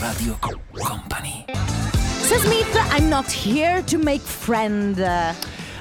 Radio 0.01 0.37
Company. 0.73 1.45
Sam 2.23 2.41
Smith, 2.41 2.77
I'm 2.91 3.09
not 3.09 3.31
here 3.31 3.83
to 3.85 3.99
make 3.99 4.23
friend. 4.23 4.99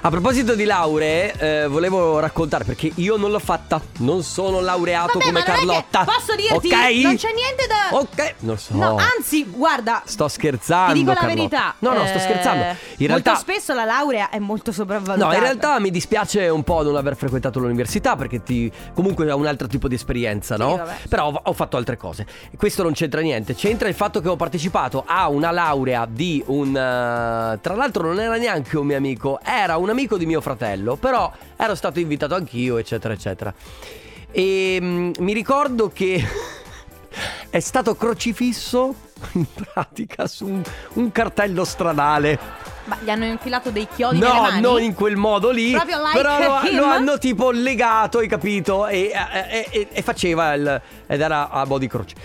A 0.05 0.09
proposito 0.11 0.53
di 0.53 0.65
lauree, 0.65 1.33
eh, 1.63 1.67
volevo 1.67 2.19
raccontare 2.19 2.63
perché 2.63 2.91
io 2.93 3.17
non 3.17 3.31
l'ho 3.31 3.39
fatta. 3.39 3.81
Non 3.97 4.21
sono 4.21 4.59
laureato 4.59 5.13
Vabbè, 5.17 5.25
come 5.25 5.31
ma 5.31 5.39
non 5.39 5.47
è 5.47 5.57
che- 5.57 5.65
Carlotta. 5.65 6.03
posso 6.03 6.35
dirti, 6.35 6.67
Ok? 6.67 7.03
non 7.03 7.15
c'è 7.15 7.33
niente 7.33 7.65
da- 7.67 7.97
Ok, 7.97 8.35
non 8.41 8.55
so. 8.59 8.75
No, 8.75 8.97
anzi, 8.97 9.45
guarda. 9.45 10.03
Sto 10.05 10.27
scherzando. 10.27 10.93
Ti 10.93 10.99
dico 10.99 11.09
la 11.11 11.15
Carlotta. 11.15 11.35
verità. 11.35 11.75
No, 11.79 11.93
no, 11.93 12.05
sto 12.05 12.17
eh, 12.17 12.21
scherzando. 12.21 12.63
In 12.63 12.67
molto 12.67 13.05
realtà. 13.07 13.35
spesso 13.37 13.73
la 13.73 13.83
laurea 13.83 14.29
è 14.29 14.37
molto 14.37 14.71
sopravvalutata. 14.71 15.25
No, 15.27 15.33
in 15.35 15.41
realtà 15.43 15.79
mi 15.79 15.89
dispiace 15.89 16.49
un 16.49 16.61
po' 16.63 16.83
non 16.83 16.97
aver 16.97 17.15
frequentato 17.15 17.57
l'università 17.57 18.15
perché 18.15 18.43
ti 18.43 18.71
comunque 18.93 19.25
è 19.25 19.33
un 19.33 19.47
altro 19.47 19.65
tipo 19.65 19.87
di 19.87 19.95
esperienza, 19.95 20.55
no? 20.55 20.75
vabbè. 20.77 20.97
Però 21.09 21.29
ho, 21.31 21.41
ho 21.45 21.53
fatto 21.53 21.77
altre 21.77 21.97
cose. 21.97 22.27
Questo 22.55 22.83
non 22.83 22.93
c'entra 22.93 23.21
niente. 23.21 23.55
C'entra 23.55 23.87
il 23.87 23.95
fatto 23.95 24.21
che 24.21 24.27
ho 24.29 24.35
partecipato 24.35 25.03
a 25.03 25.29
una 25.29 25.49
laurea 25.49 26.05
di 26.07 26.43
un 26.45 26.67
eh, 26.77 27.57
tra 27.59 27.73
l'altro 27.73 28.03
non 28.05 28.19
era 28.19 28.35
neanche 28.35 28.77
un 28.77 28.85
mio 28.85 28.97
amico, 28.97 29.39
era 29.43 29.77
un 29.77 29.93
amico 29.95 30.17
di 30.17 30.25
mio 30.25 30.41
fratello, 30.41 30.97
però 30.97 31.31
ero 31.55 31.73
stato 31.73 31.99
invitato 31.99 32.36
anch'io, 32.36 32.77
eccetera, 32.77 33.13
eccetera. 33.13 33.53
E 34.29 34.77
mm, 34.81 35.12
mi 35.19 35.31
ricordo 35.34 35.89
che 35.89 36.21
è 37.49 37.60
stato 37.62 37.95
crocifisso 37.95 38.93
in 39.34 39.45
pratica 39.53 40.27
su 40.27 40.45
un, 40.45 40.62
un 40.93 41.12
cartello 41.13 41.63
stradale. 41.63 42.38
Ma 42.86 42.97
gli 43.01 43.10
hanno 43.10 43.25
infilato 43.25 43.71
dei 43.71 43.88
chiodi 43.88 44.19
nelle 44.19 44.31
No, 44.34 44.41
mani? 44.41 44.62
non 44.62 44.81
in 44.84 44.93
quel 44.93 45.15
modo 45.15 45.49
lì. 45.49 45.71
Proprio 45.71 45.97
like 46.03 46.12
però 46.17 46.38
lo, 46.62 46.67
him? 46.69 46.75
lo 46.75 46.86
hanno 46.86 47.17
tipo 47.17 47.49
legato, 47.51 48.17
hai 48.19 48.27
capito? 48.27 48.86
E, 48.88 49.12
e- 49.49 49.67
e- 49.71 49.88
e 49.91 50.01
faceva 50.01 50.53
il. 50.53 50.81
ed 51.08 51.21
era 51.21 51.49
a 51.49 51.65
body 51.65 51.88
croce. 51.88 52.15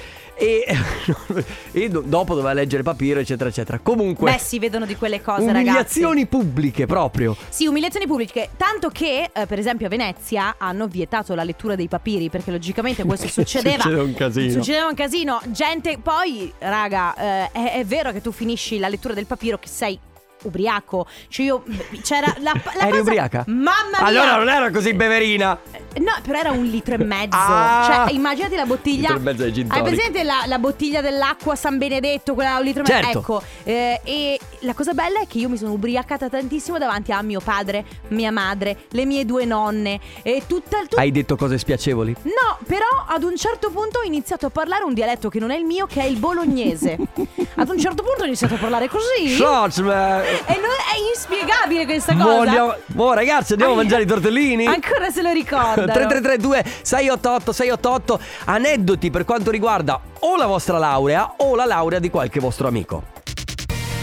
E, 0.40 0.64
e 1.72 1.88
do- 1.90 2.00
dopo 2.00 2.34
doveva 2.34 2.54
leggere 2.54 2.82
papiro, 2.82 3.20
eccetera, 3.20 3.50
eccetera. 3.50 3.78
Comunque, 3.78 4.32
Beh, 4.32 4.38
si 4.38 4.58
vedono 4.58 4.86
di 4.86 4.96
quelle 4.96 5.20
cose, 5.20 5.44
ragazzi. 5.46 5.60
umiliazioni 5.68 6.26
pubbliche 6.26 6.86
proprio. 6.86 7.36
Sì, 7.50 7.66
umiliazioni 7.66 8.06
pubbliche. 8.06 8.48
Tanto 8.56 8.88
che, 8.88 9.30
eh, 9.32 9.46
per 9.46 9.58
esempio, 9.58 9.86
a 9.86 9.90
Venezia 9.90 10.54
hanno 10.58 10.86
vietato 10.86 11.34
la 11.34 11.44
lettura 11.44 11.74
dei 11.74 11.88
papiri 11.88 12.30
perché 12.30 12.50
logicamente 12.50 13.04
questo 13.04 13.28
succedeva. 13.28 13.82
Succede 13.82 14.00
un 14.00 14.14
casino. 14.14 14.50
Succedeva 14.52 14.86
un 14.86 14.94
casino. 14.94 15.40
Gente, 15.48 15.98
poi, 16.02 16.50
raga, 16.58 17.14
eh, 17.14 17.50
è, 17.52 17.72
è 17.80 17.84
vero 17.84 18.10
che 18.12 18.22
tu 18.22 18.32
finisci 18.32 18.78
la 18.78 18.88
lettura 18.88 19.12
del 19.12 19.26
papiro 19.26 19.58
che 19.58 19.68
sei 19.68 19.98
ubriaco. 20.42 21.06
Cioè, 21.28 21.44
io. 21.44 21.62
C'era 22.02 22.34
la. 22.38 22.52
la 22.54 22.80
Eri 22.80 22.90
cosa- 22.90 23.00
ubriaca? 23.02 23.44
Mamma 23.48 23.98
mia! 23.98 24.04
Allora 24.06 24.36
non 24.36 24.48
era 24.48 24.70
così 24.70 24.94
beverina. 24.94 25.58
No, 25.98 26.12
però 26.22 26.38
era 26.38 26.50
un 26.52 26.64
litro 26.64 26.94
e 26.94 26.98
mezzo. 26.98 27.36
Ah! 27.36 28.04
Cioè, 28.06 28.14
immaginati 28.14 28.54
la 28.54 28.66
bottiglia. 28.66 29.08
Litro 29.08 29.16
e 29.16 29.20
mezzo 29.20 29.44
di 29.44 29.52
gin 29.52 29.66
Hai 29.70 29.82
presente 29.82 30.22
la, 30.22 30.42
la 30.46 30.58
bottiglia 30.58 31.00
dell'acqua 31.00 31.54
San 31.56 31.78
Benedetto, 31.78 32.34
quella 32.34 32.56
un 32.56 32.64
litro 32.64 32.84
e 32.84 32.92
mezzo? 32.92 33.02
Certo. 33.02 33.18
Ecco. 33.18 33.42
eh, 33.64 34.00
e 34.04 34.40
la 34.60 34.74
cosa 34.74 34.92
bella 34.92 35.20
è 35.20 35.26
che 35.26 35.38
io 35.38 35.48
mi 35.48 35.56
sono 35.56 35.72
ubriacata 35.72 36.28
tantissimo 36.28 36.78
davanti 36.78 37.12
a 37.12 37.22
mio 37.22 37.40
padre, 37.40 37.84
mia 38.08 38.30
madre, 38.30 38.84
le 38.90 39.04
mie 39.04 39.24
due 39.24 39.44
nonne. 39.44 39.98
E 40.22 40.42
tutta. 40.46 40.78
tut- 40.80 40.98
Hai 40.98 41.10
detto 41.10 41.36
cose 41.36 41.58
spiacevoli? 41.58 42.14
No, 42.22 42.58
però 42.66 42.86
ad 43.06 43.22
un 43.22 43.36
certo 43.36 43.70
punto 43.70 43.98
ho 43.98 44.02
iniziato 44.02 44.46
a 44.46 44.50
parlare 44.50 44.84
un 44.84 44.94
dialetto 44.94 45.28
che 45.28 45.38
non 45.40 45.50
è 45.50 45.56
il 45.56 45.64
mio, 45.64 45.86
che 45.86 46.00
è 46.00 46.04
il 46.04 46.18
bolognese. 46.18 46.96
ad 47.56 47.68
un 47.68 47.78
certo 47.78 48.02
punto 48.02 48.22
ho 48.22 48.26
iniziato 48.26 48.54
a 48.54 48.58
parlare 48.58 48.88
così. 48.88 49.28
Shotsman. 49.28 50.20
E 50.46 50.54
non 50.54 50.70
è 50.92 50.98
inspiegabile 51.12 51.84
questa 51.84 52.14
cosa. 52.14 52.34
Voglio... 52.34 52.78
Oh, 52.96 53.12
ragazzi, 53.12 53.52
andiamo 53.52 53.72
a 53.72 53.76
mangiare 53.76 54.02
i 54.02 54.06
tortellini? 54.06 54.66
Ancora 54.66 55.10
se 55.10 55.22
lo 55.22 55.32
ricordano. 55.32 55.79
3332 55.86 56.64
688 56.82 57.52
688 57.52 58.20
aneddoti 58.46 59.10
per 59.10 59.24
quanto 59.24 59.50
riguarda 59.50 60.00
o 60.20 60.36
la 60.36 60.46
vostra 60.46 60.78
laurea 60.78 61.34
o 61.38 61.54
la 61.54 61.64
laurea 61.64 61.98
di 61.98 62.10
qualche 62.10 62.40
vostro 62.40 62.68
amico. 62.68 63.02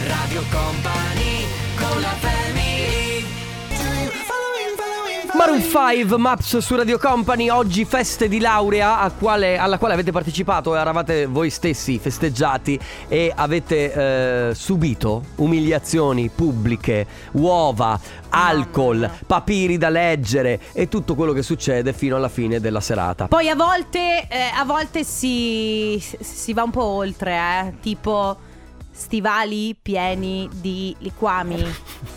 Radio 0.05 0.41
Company 0.51 1.45
con 1.75 2.01
la 2.01 2.26
Maroon 5.37 5.61
5 5.61 6.17
Maps 6.17 6.57
su 6.57 6.75
Radio 6.75 6.97
Company 6.97 7.49
oggi 7.49 7.85
feste 7.85 8.27
di 8.27 8.39
laurea 8.39 8.99
a 8.99 9.11
quale- 9.11 9.59
alla 9.59 9.77
quale 9.77 9.93
avete 9.93 10.11
partecipato 10.11 10.75
e 10.75 10.79
eravate 10.79 11.27
voi 11.27 11.51
stessi 11.51 11.99
festeggiati 11.99 12.79
e 13.07 13.31
avete 13.35 14.49
eh, 14.49 14.55
subito 14.55 15.25
umiliazioni 15.35 16.29
pubbliche, 16.29 17.05
uova, 17.33 17.99
alcol, 18.29 19.07
papiri 19.27 19.77
da 19.77 19.89
leggere 19.89 20.59
e 20.73 20.87
tutto 20.87 21.13
quello 21.13 21.33
che 21.33 21.43
succede 21.43 21.93
fino 21.93 22.15
alla 22.15 22.29
fine 22.29 22.59
della 22.59 22.81
serata. 22.81 23.27
Poi 23.27 23.47
a 23.47 23.55
volte, 23.55 24.27
eh, 24.27 24.49
a 24.57 24.65
volte 24.65 25.03
si, 25.03 26.03
si 26.19 26.51
va 26.53 26.63
un 26.63 26.71
po' 26.71 26.83
oltre, 26.83 27.35
eh? 27.35 27.73
tipo 27.79 28.35
stivali 28.91 29.75
pieni 29.79 30.49
di 30.51 30.95
liquami. 30.97 32.15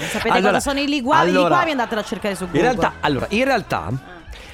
Sapete 0.00 0.28
Allora- 0.30 0.52
cosa 0.54 0.60
sono 0.70 0.80
i 0.80 0.86
liquami, 0.86 1.20
allora, 1.30 1.40
i 1.40 1.48
liquami 1.50 1.70
andatelo 1.72 2.00
a 2.00 2.04
cercare 2.04 2.34
su 2.34 2.44
In 2.44 2.50
Google. 2.50 2.68
realtà, 2.68 2.92
allora, 3.00 3.26
in 3.30 3.44
realtà 3.44 3.90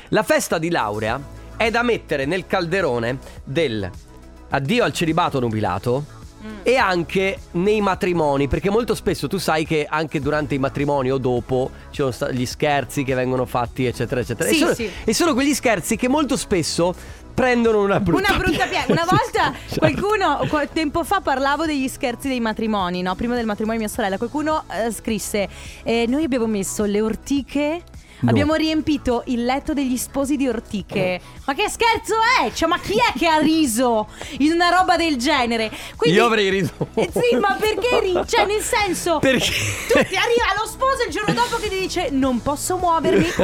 la 0.09 0.23
festa 0.23 0.59
di 0.59 0.71
laurea 0.71 1.21
è 1.57 1.71
da 1.71 1.83
mettere 1.83 2.27
nel 2.27 2.47
calderone 2.47 3.19
del 3.45 3.91
addio 4.49 4.85
al 4.85 4.93
celibato 4.93 5.41
nubilato 5.41 6.15
e 6.63 6.77
anche 6.77 7.39
nei 7.53 7.81
matrimoni, 7.81 8.47
perché 8.47 8.71
molto 8.71 8.95
spesso 8.95 9.27
tu 9.27 9.37
sai 9.37 9.67
che 9.67 9.85
anche 9.89 10.21
durante 10.21 10.55
i 10.55 10.59
matrimoni 10.59 11.11
o 11.11 11.19
dopo 11.19 11.71
ci 11.91 12.05
sono 12.13 12.31
gli 12.31 12.47
scherzi 12.47 13.03
che 13.03 13.15
vengono 13.15 13.47
fatti, 13.47 13.85
eccetera, 13.85 14.21
eccetera. 14.21 14.49
Sì, 14.49 14.55
e, 14.55 14.59
sono, 14.59 14.75
sì. 14.75 14.91
e 15.05 15.15
sono 15.15 15.35
quegli 15.35 15.55
scherzi 15.55 15.97
che 15.97 16.09
molto 16.09 16.37
spesso 16.37 16.95
prendono 17.37 17.83
una 17.83 18.01
brutta 18.01 18.33
Una 18.33 18.39
brutta 18.39 18.65
piega. 18.67 18.87
Una 18.93 19.05
volta 19.09 19.53
qualcuno, 19.77 20.47
qual- 20.49 20.69
tempo 20.73 21.05
fa 21.05 21.21
parlavo 21.21 21.67
degli 21.67 21.87
scherzi 21.87 22.29
dei 22.29 22.41
matrimoni, 22.41 23.03
no? 23.03 23.15
Prima 23.15 23.35
del 23.35 23.45
matrimonio 23.45 23.79
di 23.79 23.85
mia 23.85 23.95
sorella, 23.95 24.17
qualcuno 24.17 24.65
eh, 24.73 24.91
scrisse: 24.91 25.47
eh, 25.85 26.07
Noi 26.09 26.25
abbiamo 26.25 26.47
messo 26.47 26.85
le 26.85 27.01
ortiche. 27.01 27.83
No. 28.19 28.31
Abbiamo 28.31 28.55
riempito 28.55 29.25
il 29.27 29.45
letto 29.45 29.75
degli 29.75 29.99
sposi 29.99 30.37
di 30.39 30.49
ortiche. 30.49 31.21
Ma 31.45 31.53
che 31.53 31.69
scherzo 31.69 32.15
è? 32.43 32.51
Cioè, 32.51 32.67
ma 32.67 32.79
chi 32.79 32.95
è 32.95 33.13
che 33.19 33.27
ha 33.27 33.37
riso 33.37 34.09
in 34.39 34.53
una 34.53 34.71
roba 34.71 34.97
del 34.97 35.17
genere? 35.19 35.71
Quindi, 35.97 36.17
Io 36.17 36.25
avrei 36.25 36.49
riso. 36.49 36.73
Eh, 36.95 37.11
sì, 37.13 37.37
ma 37.37 37.55
perché 37.61 38.01
ri- 38.01 38.23
Cioè, 38.27 38.47
nel 38.47 38.63
senso. 38.63 39.19
Perché? 39.21 39.51
Tutti 39.89 40.17
arriva 40.17 40.47
lo 40.59 40.67
sposo 40.67 41.03
il 41.07 41.13
giorno 41.13 41.35
dopo 41.35 41.57
che 41.59 41.69
ti 41.69 41.79
dice: 41.79 42.09
Non 42.11 42.41
posso 42.41 42.79
muovermi. 42.79 43.27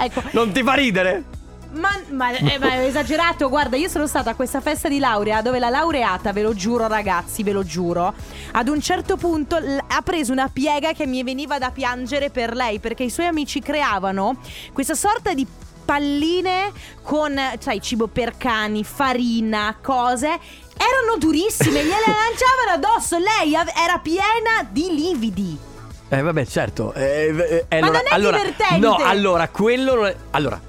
Ecco. 0.00 0.22
Non 0.30 0.50
ti 0.52 0.62
fa 0.62 0.72
ridere? 0.72 1.24
Ma, 1.74 1.90
ma, 2.10 2.30
eh, 2.30 2.58
ma 2.58 2.72
è 2.74 2.84
esagerato, 2.86 3.48
guarda, 3.48 3.76
io 3.76 3.88
sono 3.88 4.06
stata 4.06 4.30
a 4.30 4.34
questa 4.34 4.60
festa 4.60 4.88
di 4.88 4.98
laurea 4.98 5.42
dove 5.42 5.58
la 5.58 5.70
laureata, 5.70 6.32
ve 6.32 6.42
lo 6.42 6.54
giuro 6.54 6.86
ragazzi, 6.86 7.42
ve 7.42 7.52
lo 7.52 7.64
giuro, 7.64 8.14
ad 8.52 8.68
un 8.68 8.80
certo 8.80 9.16
punto 9.16 9.58
l- 9.58 9.82
ha 9.88 10.02
preso 10.02 10.30
una 10.32 10.48
piega 10.52 10.92
che 10.92 11.06
mi 11.06 11.22
veniva 11.24 11.58
da 11.58 11.70
piangere 11.70 12.30
per 12.30 12.54
lei 12.54 12.78
perché 12.78 13.02
i 13.04 13.10
suoi 13.10 13.26
amici 13.26 13.60
creavano 13.60 14.36
questa 14.72 14.94
sorta 14.94 15.34
di 15.34 15.46
palline 15.84 16.72
con, 17.02 17.38
sai, 17.58 17.80
cibo 17.80 18.06
per 18.06 18.36
cani, 18.36 18.84
farina, 18.84 19.76
cose. 19.82 20.26
Erano 20.28 21.18
durissime, 21.18 21.82
gliele 21.82 22.04
lanciavano 22.06 22.72
addosso, 22.74 23.16
lei 23.18 23.54
av- 23.56 23.72
era 23.76 23.98
piena 23.98 24.66
di 24.70 24.94
lividi. 24.94 25.58
Eh 26.08 26.20
vabbè 26.22 26.44
certo 26.46 26.92
eh, 26.92 27.34
eh, 27.36 27.64
eh, 27.68 27.80
Ma 27.80 27.86
allora, 27.86 27.98
non 27.98 28.06
è 28.10 28.14
allora- 28.14 28.36
divertente. 28.38 28.78
No 28.78 28.96
allora 28.96 29.48
quello 29.48 29.94
non 29.94 30.06
è- 30.06 30.16
Allora 30.32 30.60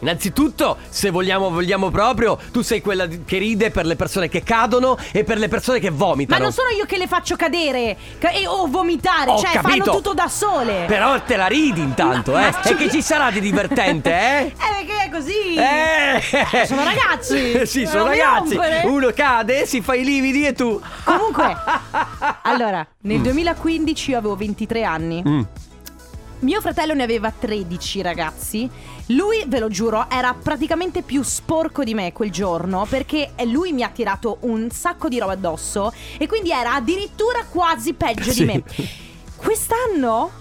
Innanzitutto, 0.00 0.76
se 0.90 1.08
vogliamo, 1.10 1.50
vogliamo 1.50 1.90
proprio, 1.90 2.38
tu 2.52 2.60
sei 2.62 2.82
quella 2.82 3.06
di- 3.06 3.22
che 3.24 3.38
ride 3.38 3.70
per 3.70 3.86
le 3.86 3.96
persone 3.96 4.28
che 4.28 4.42
cadono 4.42 4.98
e 5.12 5.24
per 5.24 5.38
le 5.38 5.48
persone 5.48 5.78
che 5.78 5.88
Ma 5.90 5.96
vomitano. 5.96 6.42
non 6.42 6.52
sono 6.52 6.68
io 6.68 6.84
che 6.84 6.98
le 6.98 7.06
faccio 7.06 7.36
cadere 7.36 7.96
ca- 8.18 8.30
e, 8.30 8.46
o 8.46 8.66
vomitare, 8.66 9.30
Ho 9.30 9.38
cioè 9.38 9.52
capito. 9.52 9.84
fanno 9.84 9.96
tutto 9.96 10.12
da 10.12 10.28
sole. 10.28 10.84
Però 10.86 11.18
te 11.22 11.36
la 11.36 11.46
ridi 11.46 11.80
intanto, 11.80 12.32
Ma- 12.32 12.48
eh? 12.48 12.50
ma- 12.50 12.62
E 12.62 12.74
che 12.74 12.90
ci 12.90 13.00
sarà 13.00 13.30
di 13.30 13.40
divertente, 13.40 14.10
eh? 14.12 14.40
Eh, 14.46 14.52
perché 14.56 15.04
è 15.06 15.10
così. 15.10 15.54
Eh! 15.54 16.66
Sono 16.66 16.84
ragazzi. 16.84 17.64
sì, 17.66 17.82
Non 17.84 17.90
sono 17.92 18.04
mi 18.10 18.18
ragazzi. 18.18 18.54
rompere. 18.56 18.82
Uno 18.86 19.10
cade, 19.14 19.64
si 19.66 19.80
fa 19.80 19.94
i 19.94 20.04
lividi 20.04 20.44
e 20.46 20.52
tu. 20.52 20.78
Comunque, 21.04 21.56
allora, 22.42 22.86
nel 23.02 23.20
2015 23.20 24.10
io 24.10 24.18
avevo 24.18 24.36
23 24.36 24.82
anni. 24.84 25.22
Mm. 25.26 25.40
Mio 26.44 26.60
fratello 26.60 26.92
ne 26.92 27.02
aveva 27.02 27.30
13 27.30 28.02
ragazzi. 28.02 28.68
Lui, 29.06 29.44
ve 29.46 29.58
lo 29.58 29.68
giuro, 29.68 30.10
era 30.10 30.34
praticamente 30.34 31.00
più 31.00 31.22
sporco 31.22 31.82
di 31.84 31.94
me 31.94 32.12
quel 32.12 32.30
giorno 32.30 32.84
perché 32.86 33.32
lui 33.46 33.72
mi 33.72 33.82
ha 33.82 33.88
tirato 33.88 34.36
un 34.40 34.68
sacco 34.70 35.08
di 35.08 35.18
roba 35.18 35.32
addosso 35.32 35.90
e 36.18 36.26
quindi 36.26 36.50
era 36.50 36.74
addirittura 36.74 37.46
quasi 37.48 37.94
peggio 37.94 38.30
di 38.34 38.44
me. 38.44 38.62
Quest'anno, 39.36 40.32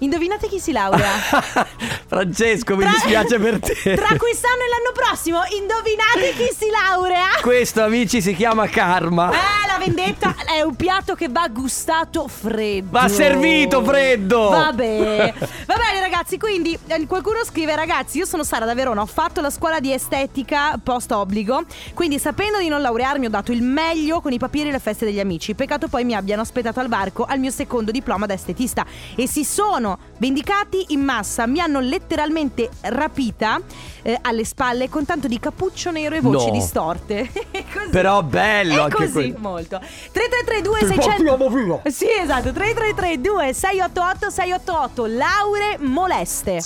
indovinate 0.00 0.48
chi 0.48 0.58
si 0.58 0.72
laurea? 0.72 1.08
Francesco, 2.06 2.76
mi 2.76 2.82
Tra- 2.82 2.90
dispiace 2.90 3.38
per 3.38 3.60
te. 3.60 3.74
Tra 3.94 4.16
quest'anno 4.16 4.62
e 4.62 4.68
l'anno 4.68 4.92
prossimo, 4.92 5.38
indovinate 5.56 6.34
chi 6.36 6.54
si 6.56 6.68
laurea? 6.70 7.28
Questo, 7.40 7.82
amici, 7.82 8.20
si 8.20 8.34
chiama 8.34 8.66
karma. 8.68 9.30
Eh, 9.30 9.66
la 9.66 9.78
vendetta 9.78 10.34
è 10.44 10.62
un 10.62 10.74
piatto 10.74 11.14
che 11.14 11.28
va 11.28 11.46
gustato 11.48 12.26
freddo. 12.26 12.88
Va 12.90 13.08
servito 13.08 13.82
freddo. 13.84 14.48
Vabbè. 14.48 15.34
Va 15.66 15.76
bene, 15.76 16.00
ragazzi. 16.00 16.38
Quindi 16.38 16.76
eh, 16.86 17.06
qualcuno 17.06 17.44
scrive: 17.44 17.76
Ragazzi, 17.76 18.18
io 18.18 18.26
sono 18.26 18.42
Sara 18.42 18.64
da 18.64 18.74
Verona. 18.74 19.02
Ho 19.02 19.06
fatto 19.06 19.40
la 19.40 19.50
scuola 19.50 19.80
di 19.80 19.92
estetica 19.92 20.78
post 20.82 21.12
obbligo. 21.12 21.62
Quindi, 21.94 22.18
sapendo 22.18 22.58
di 22.58 22.68
non 22.68 22.80
laurearmi, 22.80 23.26
ho 23.26 23.30
dato 23.30 23.52
il 23.52 23.62
meglio 23.62 24.20
con 24.20 24.32
i 24.32 24.38
papiri 24.38 24.68
e 24.68 24.72
le 24.72 24.78
feste 24.80 25.04
degli 25.04 25.20
amici. 25.20 25.54
Peccato 25.54 25.88
poi 25.88 26.04
mi 26.04 26.14
abbiano 26.14 26.42
aspettato 26.42 26.80
al 26.80 26.88
varco 26.88 27.24
al 27.24 27.38
mio 27.38 27.50
secondo 27.50 27.90
diploma 27.90 28.26
da 28.26 28.34
estetista. 28.34 28.84
E 29.14 29.28
si 29.28 29.44
sono 29.44 29.89
vendicati 30.18 30.86
in 30.88 31.00
massa. 31.00 31.46
Mi 31.46 31.60
hanno 31.60 31.80
letteralmente 31.80 32.68
rapita 32.82 33.60
eh, 34.02 34.18
alle 34.22 34.44
spalle 34.44 34.88
con 34.88 35.04
tanto 35.04 35.28
di 35.28 35.38
cappuccio 35.38 35.90
nero 35.90 36.14
e 36.16 36.20
voci 36.20 36.46
No. 36.46 36.52
distorte. 36.52 37.30
Così. 37.72 37.90
Però 37.90 38.22
bello 38.22 38.74
È 38.76 38.80
anche 38.82 38.96
così, 38.96 39.12
quello. 39.12 39.38
molto. 39.38 39.80
3332 40.12 40.86
600 40.86 41.82
Sì, 41.90 42.06
esatto. 42.10 42.52
3332 42.52 43.52
688 43.52 44.30
688 44.30 45.06
Laure 45.06 45.76
moleste. 45.80 46.60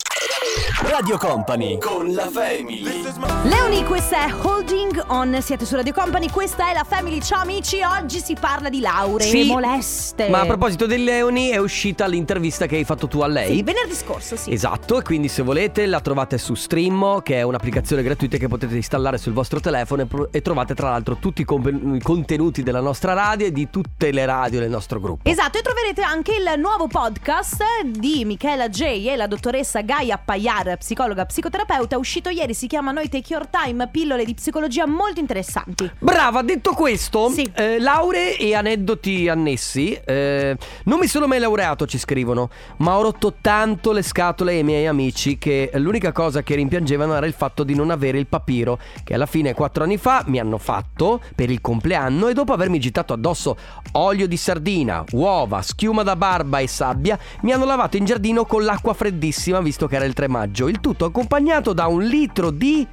Radio 0.58 1.18
Company 1.18 1.78
con 1.78 2.12
la 2.12 2.28
family. 2.30 3.02
Leoni, 3.42 3.84
questa 3.84 4.26
è 4.26 4.32
Holding 4.32 5.02
On. 5.08 5.36
Siete 5.42 5.64
su 5.64 5.74
Radio 5.74 5.92
Company. 5.92 6.30
Questa 6.30 6.70
è 6.70 6.74
la 6.74 6.84
Family. 6.84 7.20
Ciao 7.20 7.40
amici. 7.40 7.80
Oggi 7.82 8.20
si 8.20 8.36
parla 8.38 8.68
di 8.68 8.78
lauree 8.78 9.26
Sì. 9.26 9.44
moleste. 9.46 10.28
Ma 10.28 10.40
a 10.42 10.46
proposito 10.46 10.86
dei 10.86 11.02
leoni, 11.02 11.48
è 11.48 11.56
uscita 11.56 12.06
l'intervista 12.06 12.66
che 12.66 12.76
hai 12.76 12.84
fatto 12.84 13.08
tu 13.08 13.18
a 13.20 13.26
lei. 13.26 13.56
Sì, 13.56 13.62
venerdì 13.64 13.94
scorso, 13.94 14.36
sì. 14.36 14.52
Esatto, 14.52 15.00
e 15.00 15.02
quindi 15.02 15.26
se 15.26 15.42
volete 15.42 15.86
la 15.86 16.00
trovate 16.00 16.38
su 16.38 16.54
Streammo, 16.54 17.20
che 17.20 17.38
è 17.38 17.42
un'applicazione 17.42 18.02
gratuita 18.04 18.36
che 18.36 18.46
potete 18.46 18.76
installare 18.76 19.18
sul 19.18 19.32
vostro 19.32 19.58
telefono 19.58 20.02
e, 20.02 20.06
pro- 20.06 20.28
e 20.30 20.40
trovate 20.40 20.74
tra 20.76 20.90
l'altro 20.90 21.16
tutti 21.16 21.42
i, 21.42 21.44
compen- 21.44 21.96
i 21.96 22.00
contenuti 22.00 22.62
della 22.62 22.80
nostra 22.80 23.12
radio 23.12 23.46
e 23.46 23.52
di 23.52 23.68
tutte 23.70 24.12
le 24.12 24.24
radio 24.24 24.60
del 24.60 24.70
nostro 24.70 25.00
gruppo. 25.00 25.28
Esatto, 25.28 25.58
e 25.58 25.62
troverete 25.62 26.02
anche 26.02 26.32
il 26.36 26.60
nuovo 26.60 26.86
podcast 26.86 27.62
di 27.86 28.24
Michela 28.24 28.68
J 28.68 28.82
e 29.08 29.16
la 29.16 29.26
dottoressa 29.26 29.80
Gaia 29.80 30.16
Paiano 30.16 30.42
Iar, 30.44 30.76
psicologa, 30.76 31.24
psicoterapeuta, 31.24 31.96
uscito 31.96 32.28
ieri, 32.28 32.52
si 32.52 32.66
chiama 32.66 32.92
Noi 32.92 33.08
Take 33.08 33.32
Your 33.32 33.46
Time, 33.46 33.88
pillole 33.88 34.26
di 34.26 34.34
psicologia 34.34 34.86
molto 34.86 35.18
interessanti. 35.18 35.90
Brava, 35.98 36.42
detto 36.42 36.74
questo, 36.74 37.30
Sì. 37.30 37.50
eh, 37.54 37.78
lauree 37.80 38.36
e 38.36 38.54
aneddoti 38.54 39.26
annessi. 39.30 39.98
eh, 40.04 40.54
non 40.84 40.98
mi 40.98 41.06
sono 41.06 41.26
mai 41.26 41.38
laureato, 41.38 41.86
ci 41.86 41.96
scrivono, 41.96 42.50
ma 42.78 42.98
ho 42.98 43.02
rotto 43.02 43.36
tanto 43.40 43.92
le 43.92 44.02
scatole 44.02 44.52
ai 44.52 44.62
miei 44.62 44.86
amici 44.86 45.38
che 45.38 45.70
l'unica 45.76 46.12
cosa 46.12 46.42
che 46.42 46.54
rimpiangevano 46.56 47.14
era 47.14 47.24
il 47.24 47.32
fatto 47.32 47.64
di 47.64 47.74
non 47.74 47.88
avere 47.90 48.18
il 48.18 48.26
papiro, 48.26 48.78
che 49.02 49.14
alla 49.14 49.24
fine 49.24 49.54
quattro 49.54 49.84
anni 49.84 49.96
fa 49.96 50.24
mi 50.26 50.38
hanno 50.38 50.58
fatto 50.58 51.22
per 51.34 51.48
il 51.48 51.62
compleanno 51.62 52.28
e 52.28 52.34
dopo 52.34 52.52
avermi 52.52 52.78
gittato 52.78 53.14
addosso 53.14 53.56
olio 53.92 54.28
di 54.28 54.36
sardina, 54.36 55.02
uova, 55.12 55.62
schiuma 55.62 56.02
da 56.02 56.16
barba 56.16 56.58
e 56.58 56.66
sabbia, 56.68 57.18
mi 57.42 57.52
hanno 57.52 57.64
lavato 57.64 57.96
in 57.96 58.04
giardino 58.04 58.44
con 58.44 58.62
l'acqua 58.62 58.92
freddissima 58.92 59.60
visto 59.60 59.86
che 59.86 59.96
era 59.96 60.04
il 60.04 60.12
3 60.12 60.32
maggio. 60.34 60.66
Il 60.68 60.80
tutto 60.80 61.04
accompagnato 61.04 61.72
da 61.72 61.86
un 61.86 62.02
litro 62.02 62.50
di... 62.50 62.86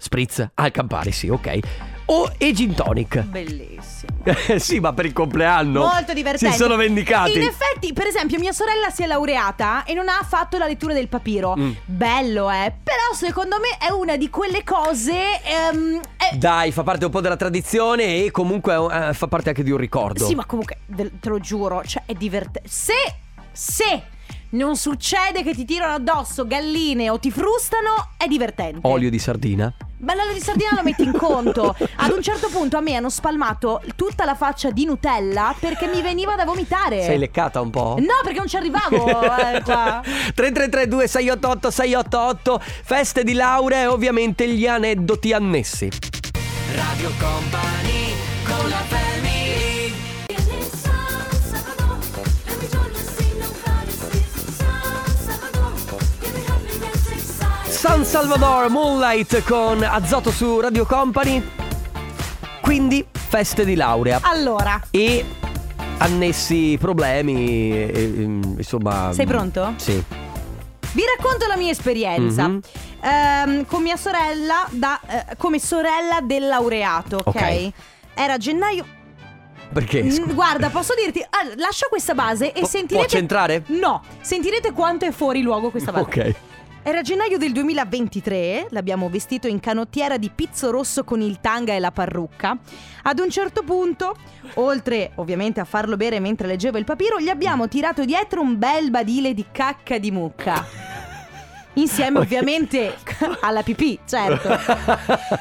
Spritz 0.00 0.48
al 0.54 0.70
Campari, 0.70 1.12
sì, 1.12 1.28
ok. 1.28 1.58
O 2.10 2.32
e 2.38 2.52
gin 2.52 2.72
tonic. 2.72 3.20
Bellissimo. 3.20 4.22
sì, 4.56 4.80
ma 4.80 4.94
per 4.94 5.04
il 5.04 5.12
compleanno. 5.12 5.80
Molto 5.80 6.14
divertente. 6.14 6.54
Si 6.54 6.62
sono 6.62 6.76
vendicati. 6.76 7.32
In 7.36 7.42
effetti, 7.42 7.92
per 7.92 8.06
esempio, 8.06 8.38
mia 8.38 8.52
sorella 8.52 8.88
si 8.88 9.02
è 9.02 9.06
laureata 9.06 9.84
e 9.84 9.92
non 9.92 10.08
ha 10.08 10.24
fatto 10.26 10.56
la 10.56 10.66
lettura 10.66 10.94
del 10.94 11.08
papiro. 11.08 11.54
Mm. 11.58 11.72
Bello, 11.84 12.50
eh. 12.50 12.72
Però 12.82 13.12
secondo 13.12 13.56
me 13.58 13.76
è 13.84 13.90
una 13.90 14.16
di 14.16 14.30
quelle 14.30 14.64
cose. 14.64 15.42
ehm, 15.42 16.00
è- 16.16 16.36
Dai, 16.36 16.72
fa 16.72 16.82
parte 16.82 17.04
un 17.04 17.10
po' 17.10 17.20
della 17.20 17.36
tradizione 17.36 18.24
e 18.24 18.30
comunque 18.30 18.74
eh, 18.74 19.12
fa 19.12 19.26
parte 19.26 19.50
anche 19.50 19.62
di 19.62 19.70
un 19.70 19.78
ricordo. 19.78 20.24
Sì, 20.24 20.34
ma 20.34 20.46
comunque, 20.46 20.78
te 20.86 21.28
lo 21.28 21.40
giuro, 21.40 21.82
cioè 21.84 22.04
è 22.06 22.14
divertente. 22.14 22.68
Se, 22.68 22.94
se 23.52 24.02
non 24.50 24.76
succede 24.76 25.42
che 25.42 25.54
ti 25.54 25.64
tirano 25.64 25.94
addosso 25.94 26.46
galline 26.46 27.10
o 27.10 27.18
ti 27.18 27.30
frustano, 27.30 28.10
è 28.16 28.26
divertente. 28.26 28.80
Olio 28.82 29.10
di 29.10 29.18
sardina. 29.18 29.72
Ma 30.00 30.14
l'olio 30.14 30.32
di 30.32 30.40
sardina 30.40 30.70
lo 30.76 30.82
metti 30.84 31.02
in 31.02 31.12
conto. 31.12 31.74
Ad 31.96 32.10
un 32.12 32.22
certo 32.22 32.48
punto 32.48 32.76
a 32.76 32.80
me 32.80 32.94
hanno 32.94 33.10
spalmato 33.10 33.82
tutta 33.96 34.24
la 34.24 34.36
faccia 34.36 34.70
di 34.70 34.84
Nutella 34.84 35.54
perché 35.58 35.86
mi 35.88 36.00
veniva 36.02 36.36
da 36.36 36.44
vomitare. 36.44 37.02
Sei 37.02 37.18
leccata 37.18 37.60
un 37.60 37.70
po'? 37.70 37.96
No, 37.98 38.14
perché 38.22 38.38
non 38.38 38.46
ci 38.46 38.56
arrivavo. 38.56 39.06
eh, 39.36 39.60
qua. 39.66 40.00
3332 40.34 41.08
688 41.08 41.70
688 41.70 42.60
Feste 42.84 43.24
di 43.24 43.32
laurea 43.34 43.82
e 43.82 43.86
ovviamente 43.86 44.48
gli 44.48 44.66
aneddoti 44.68 45.32
annessi. 45.32 45.88
Radio 46.74 47.10
Company 47.18 48.14
con 48.44 48.68
la 48.68 48.76
family 48.86 49.07
San 57.98 58.06
Salvador 58.06 58.70
Moonlight 58.70 59.42
con 59.42 59.82
Azoto 59.82 60.30
su 60.30 60.60
Radio 60.60 60.86
Company. 60.86 61.42
Quindi 62.60 63.04
feste 63.10 63.64
di 63.64 63.74
laurea 63.74 64.20
Allora, 64.22 64.80
e 64.92 65.24
annessi 65.98 66.76
problemi, 66.78 67.72
e, 67.72 67.90
e, 67.92 68.02
insomma. 68.58 69.10
sei 69.12 69.26
pronto? 69.26 69.74
Sì. 69.78 70.00
Vi 70.92 71.02
racconto 71.16 71.48
la 71.48 71.56
mia 71.56 71.72
esperienza. 71.72 72.46
Mhm. 72.46 72.60
Ehm, 73.00 73.66
con 73.66 73.82
mia 73.82 73.96
sorella, 73.96 74.64
da, 74.70 75.00
eh, 75.04 75.36
come 75.36 75.58
sorella 75.58 76.20
del 76.22 76.46
laureato, 76.46 77.16
ok? 77.16 77.26
Ok. 77.26 77.72
Era 78.14 78.36
gennaio. 78.36 78.86
Perché? 79.72 80.04
Mm, 80.04 80.10
scusa? 80.10 80.32
Guarda, 80.34 80.68
posso 80.70 80.94
dirti, 80.94 81.20
ah, 81.20 81.52
lascia 81.56 81.86
questa 81.88 82.14
base 82.14 82.52
e 82.52 82.60
Po- 82.60 82.66
sentirete. 82.66 83.06
può 83.08 83.18
centrare? 83.18 83.64
No, 83.66 84.02
sentirete 84.20 84.70
quanto 84.70 85.04
è 85.04 85.10
fuori 85.10 85.42
luogo 85.42 85.70
questa 85.70 85.90
base. 85.90 86.04
Ok. 86.04 86.34
Era 86.88 87.02
gennaio 87.02 87.36
del 87.36 87.52
2023, 87.52 88.68
l'abbiamo 88.70 89.10
vestito 89.10 89.46
in 89.46 89.60
canottiera 89.60 90.16
di 90.16 90.30
pizzo 90.34 90.70
rosso 90.70 91.04
con 91.04 91.20
il 91.20 91.38
tanga 91.38 91.74
e 91.74 91.80
la 91.80 91.90
parrucca. 91.90 92.56
Ad 93.02 93.18
un 93.18 93.28
certo 93.28 93.62
punto, 93.62 94.16
oltre 94.54 95.10
ovviamente 95.16 95.60
a 95.60 95.66
farlo 95.66 95.98
bere 95.98 96.18
mentre 96.18 96.46
leggeva 96.46 96.78
il 96.78 96.86
papiro, 96.86 97.20
gli 97.20 97.28
abbiamo 97.28 97.68
tirato 97.68 98.06
dietro 98.06 98.40
un 98.40 98.58
bel 98.58 98.88
badile 98.88 99.34
di 99.34 99.44
cacca 99.52 99.98
di 99.98 100.10
mucca. 100.10 100.66
Insieme 101.74 102.20
ovviamente 102.20 102.96
alla 103.40 103.62
pipì, 103.62 103.98
certo. 104.06 104.48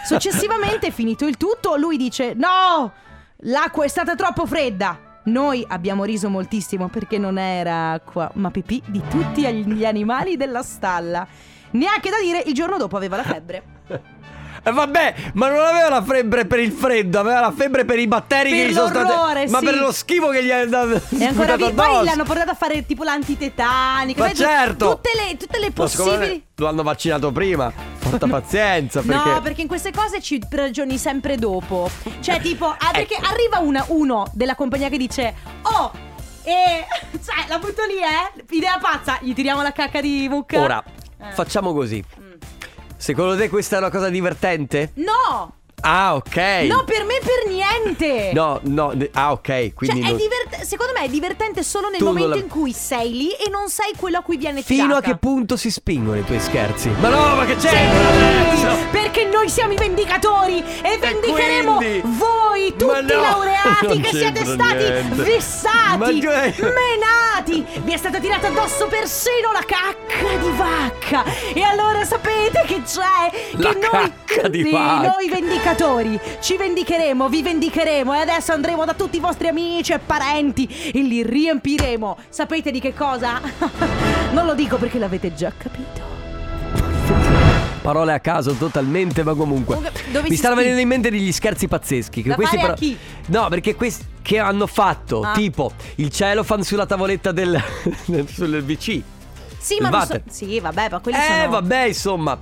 Successivamente, 0.03 0.91
finito 0.91 1.25
il 1.25 1.38
tutto, 1.38 1.77
lui 1.77 1.95
dice: 1.95 2.33
No, 2.33 2.91
l'acqua 3.38 3.86
è 3.86 3.88
stata 3.88 4.15
troppo 4.15 4.45
fredda. 4.45 5.07
Noi 5.27 5.65
abbiamo 5.67 6.05
riso 6.05 6.29
moltissimo 6.29 6.87
perché 6.87 7.17
non 7.17 7.37
era 7.37 7.91
acqua, 7.91 8.31
ma 8.35 8.49
pipì 8.49 8.81
di 8.87 9.01
tutti 9.09 9.41
gli 9.65 9.83
animali 9.83 10.37
della 10.37 10.63
stalla. 10.63 11.27
Neanche 11.71 12.09
da 12.09 12.17
dire, 12.21 12.43
il 12.45 12.53
giorno 12.53 12.77
dopo 12.77 12.95
aveva 12.95 13.17
la 13.17 13.23
febbre. 13.23 13.76
E 14.67 14.71
vabbè, 14.71 15.15
ma 15.36 15.47
non 15.49 15.63
aveva 15.63 15.88
la 15.88 16.03
febbre 16.03 16.45
per 16.45 16.60
il 16.60 16.73
freddo, 16.73 17.19
aveva 17.21 17.39
la 17.39 17.51
febbre 17.53 17.86
per 17.86 17.97
i 17.99 18.06
batteri 18.08 18.49
Per 18.49 18.60
che 18.60 18.67
gli 18.69 18.73
sono 18.73 18.88
stati. 18.88 19.49
Ma 19.49 19.60
sì. 19.60 19.65
per 19.65 19.77
lo 19.80 19.91
schifo 19.93 20.27
che 20.27 20.43
gli 20.43 20.49
è 20.49 20.67
dato. 20.67 21.01
E 21.17 21.23
ancora 21.25 21.56
vi- 21.56 21.71
poi 21.71 22.03
l'hanno 22.03 22.23
portato 22.25 22.51
a 22.51 22.53
fare 22.53 22.86
tipo 22.86 23.03
l'antitetanica. 23.03 24.23
Ma 24.25 24.34
certo. 24.34 24.95
Tutte 24.95 25.10
le, 25.15 25.38
tutte 25.38 25.60
le 25.60 25.71
possibili. 25.71 26.43
Lo 26.58 26.67
hanno 26.67 26.84
vaccinato 26.84 27.32
prima. 27.32 27.71
Porta 27.99 28.27
pazienza. 28.27 29.01
Perché... 29.01 29.30
No, 29.30 29.41
perché 29.41 29.62
in 29.62 29.67
queste 29.67 29.91
cose 29.91 30.21
ci 30.21 30.41
ragioni 30.49 30.97
sempre 30.97 31.38
dopo. 31.38 31.89
Cioè, 32.19 32.41
tipo, 32.41 32.65
ah, 32.67 32.89
perché 32.91 33.15
arriva 33.15 33.60
una- 33.60 33.86
uno 33.88 34.30
della 34.34 34.56
compagnia 34.56 34.89
che 34.89 34.97
dice: 34.97 35.34
Oh, 35.62 35.91
e. 36.43 36.86
Cioè, 37.23 37.47
la 37.47 37.58
butto 37.58 37.84
lì, 37.86 37.99
eh? 37.99 38.43
Idea 38.56 38.77
pazza, 38.82 39.17
gli 39.21 39.34
tiriamo 39.34 39.62
la 39.62 39.71
cacca 39.71 40.01
di 40.01 40.27
mucca. 40.30 40.60
Ora, 40.60 40.84
Eh. 41.21 41.32
facciamo 41.32 41.73
così. 41.73 42.03
Secondo 42.97 43.38
te 43.38 43.47
questa 43.49 43.75
è 43.75 43.79
una 43.79 43.89
cosa 43.91 44.10
divertente? 44.10 44.91
No! 44.95 45.57
Ah, 45.81 46.15
ok. 46.15 46.35
No, 46.67 46.83
per 46.85 47.03
me 47.05 47.19
per 47.21 47.47
niente! 47.47 48.31
No, 48.37 48.59
no, 48.63 48.91
ne- 48.93 49.09
ah, 49.13 49.31
ok. 49.31 49.73
Quindi 49.73 50.01
cioè, 50.01 50.07
è 50.07 50.11
non- 50.11 50.17
divert- 50.17 50.61
secondo 50.63 50.91
me 50.93 51.05
è 51.05 51.07
divertente 51.09 51.63
solo 51.63 51.89
nel 51.89 51.99
Tu 51.99 52.03
non 52.05 52.13
momento 52.13 52.35
la- 52.35 52.41
in 52.41 52.47
cui 52.49 52.73
sei 52.73 53.11
lì 53.15 53.29
e 53.31 53.49
non 53.49 53.69
sei 53.69 53.93
quello 53.95 54.17
a 54.17 54.21
cui 54.21 54.37
viene 54.37 54.61
Fino 54.63 54.83
a 54.83 54.87
tirata. 54.87 55.07
che 55.11 55.17
punto 55.17 55.55
si 55.55 55.69
spingono 55.71 56.17
i 56.17 56.23
tuoi 56.25 56.39
scherzi? 56.39 56.89
Ma 56.99 57.09
no, 57.09 57.35
ma 57.35 57.45
che 57.45 57.55
c'è? 57.55 57.69
Adesso? 57.69 58.75
perché 58.91 59.25
noi 59.25 59.49
siamo 59.49 59.73
i 59.73 59.75
vendicatori 59.77 60.63
e 60.81 60.97
vendicheremo 60.97 61.75
quindi? 61.75 62.01
voi, 62.17 62.69
tutti 62.71 62.85
Ma 62.85 62.99
no, 63.01 63.07
i 63.07 63.21
laureati 63.21 63.87
non 63.87 64.01
che 64.01 64.09
siete 64.09 64.41
c'entra 64.43 64.45
stati 64.53 64.83
niente. 64.83 65.23
vessati, 65.23 65.97
Ma 65.97 66.07
che- 66.07 66.63
menati. 66.73 67.65
Vi 67.83 67.93
è 67.93 67.97
stata 67.97 68.19
tirata 68.19 68.47
addosso 68.47 68.87
persino 68.87 69.51
la 69.53 69.63
cacca 69.65 70.35
di 70.37 70.49
vacca. 70.55 71.23
E 71.53 71.61
allora 71.61 72.03
sapete 72.03 72.63
che 72.65 72.81
c'è? 72.83 73.55
La 73.57 73.73
che 73.73 73.79
noi, 73.79 73.89
cacca 74.25 74.47
di 74.49 74.63
sì, 74.63 74.71
vacca. 74.71 75.13
noi 75.15 75.29
vendicatori 75.29 75.65
ci 76.39 76.56
vendicheremo, 76.56 77.27
vi 77.27 77.41
vendicheremo 77.41 78.13
e 78.13 78.19
adesso 78.19 78.53
andremo 78.53 78.86
da 78.86 78.93
tutti 78.93 79.17
i 79.17 79.19
vostri 79.19 79.47
amici 79.49 79.91
e 79.91 79.99
parenti 79.99 80.65
e 80.93 81.01
li 81.01 81.21
riempiremo. 81.23 82.17
Sapete 82.30 82.71
di 82.71 82.80
che 82.80 82.93
cosa? 82.93 83.41
non 84.32 84.45
lo 84.45 84.53
dico 84.53 84.77
perché 84.77 84.97
l'avete 84.97 85.34
già 85.34 85.51
capito. 85.58 86.06
Parole 87.82 88.13
a 88.13 88.19
caso 88.21 88.53
totalmente, 88.53 89.23
ma 89.23 89.34
comunque. 89.34 89.75
Comunque, 89.75 90.01
dove 90.12 90.30
Mi 90.30 90.36
stanno 90.38 90.56
venendo 90.56 90.80
in 90.80 90.88
mente 90.88 91.10
degli 91.10 91.32
scherzi 91.34 91.67
pazzeschi. 91.67 92.21
Che 92.21 92.30
Da 92.30 92.36
questi 92.36 92.56
fare 92.58 92.71
a 92.71 92.73
però- 92.75 92.88
chi? 92.88 92.97
No, 93.27 93.47
perché 93.49 93.75
questi 93.75 94.06
che 94.21 94.39
hanno 94.39 94.67
fatto, 94.67 95.21
Ah. 95.21 95.34
tipo 95.34 95.71
il 95.95 96.10
cellophane 96.10 96.63
sulla 96.63 96.86
tavoletta 96.86 97.34
del 97.34 97.62
sul 98.32 98.63
VC. 98.63 99.01
Sì, 99.60 99.77
ma 99.82 99.89
non 99.89 100.06
so-. 100.06 100.21
Sì, 100.30 100.60
vabbè, 100.62 100.88
ma 100.91 100.99
quelli 100.99 101.17
Eh, 101.17 101.21
sono 101.39 101.49
vabbè, 101.49 101.84
insomma. 101.88 102.38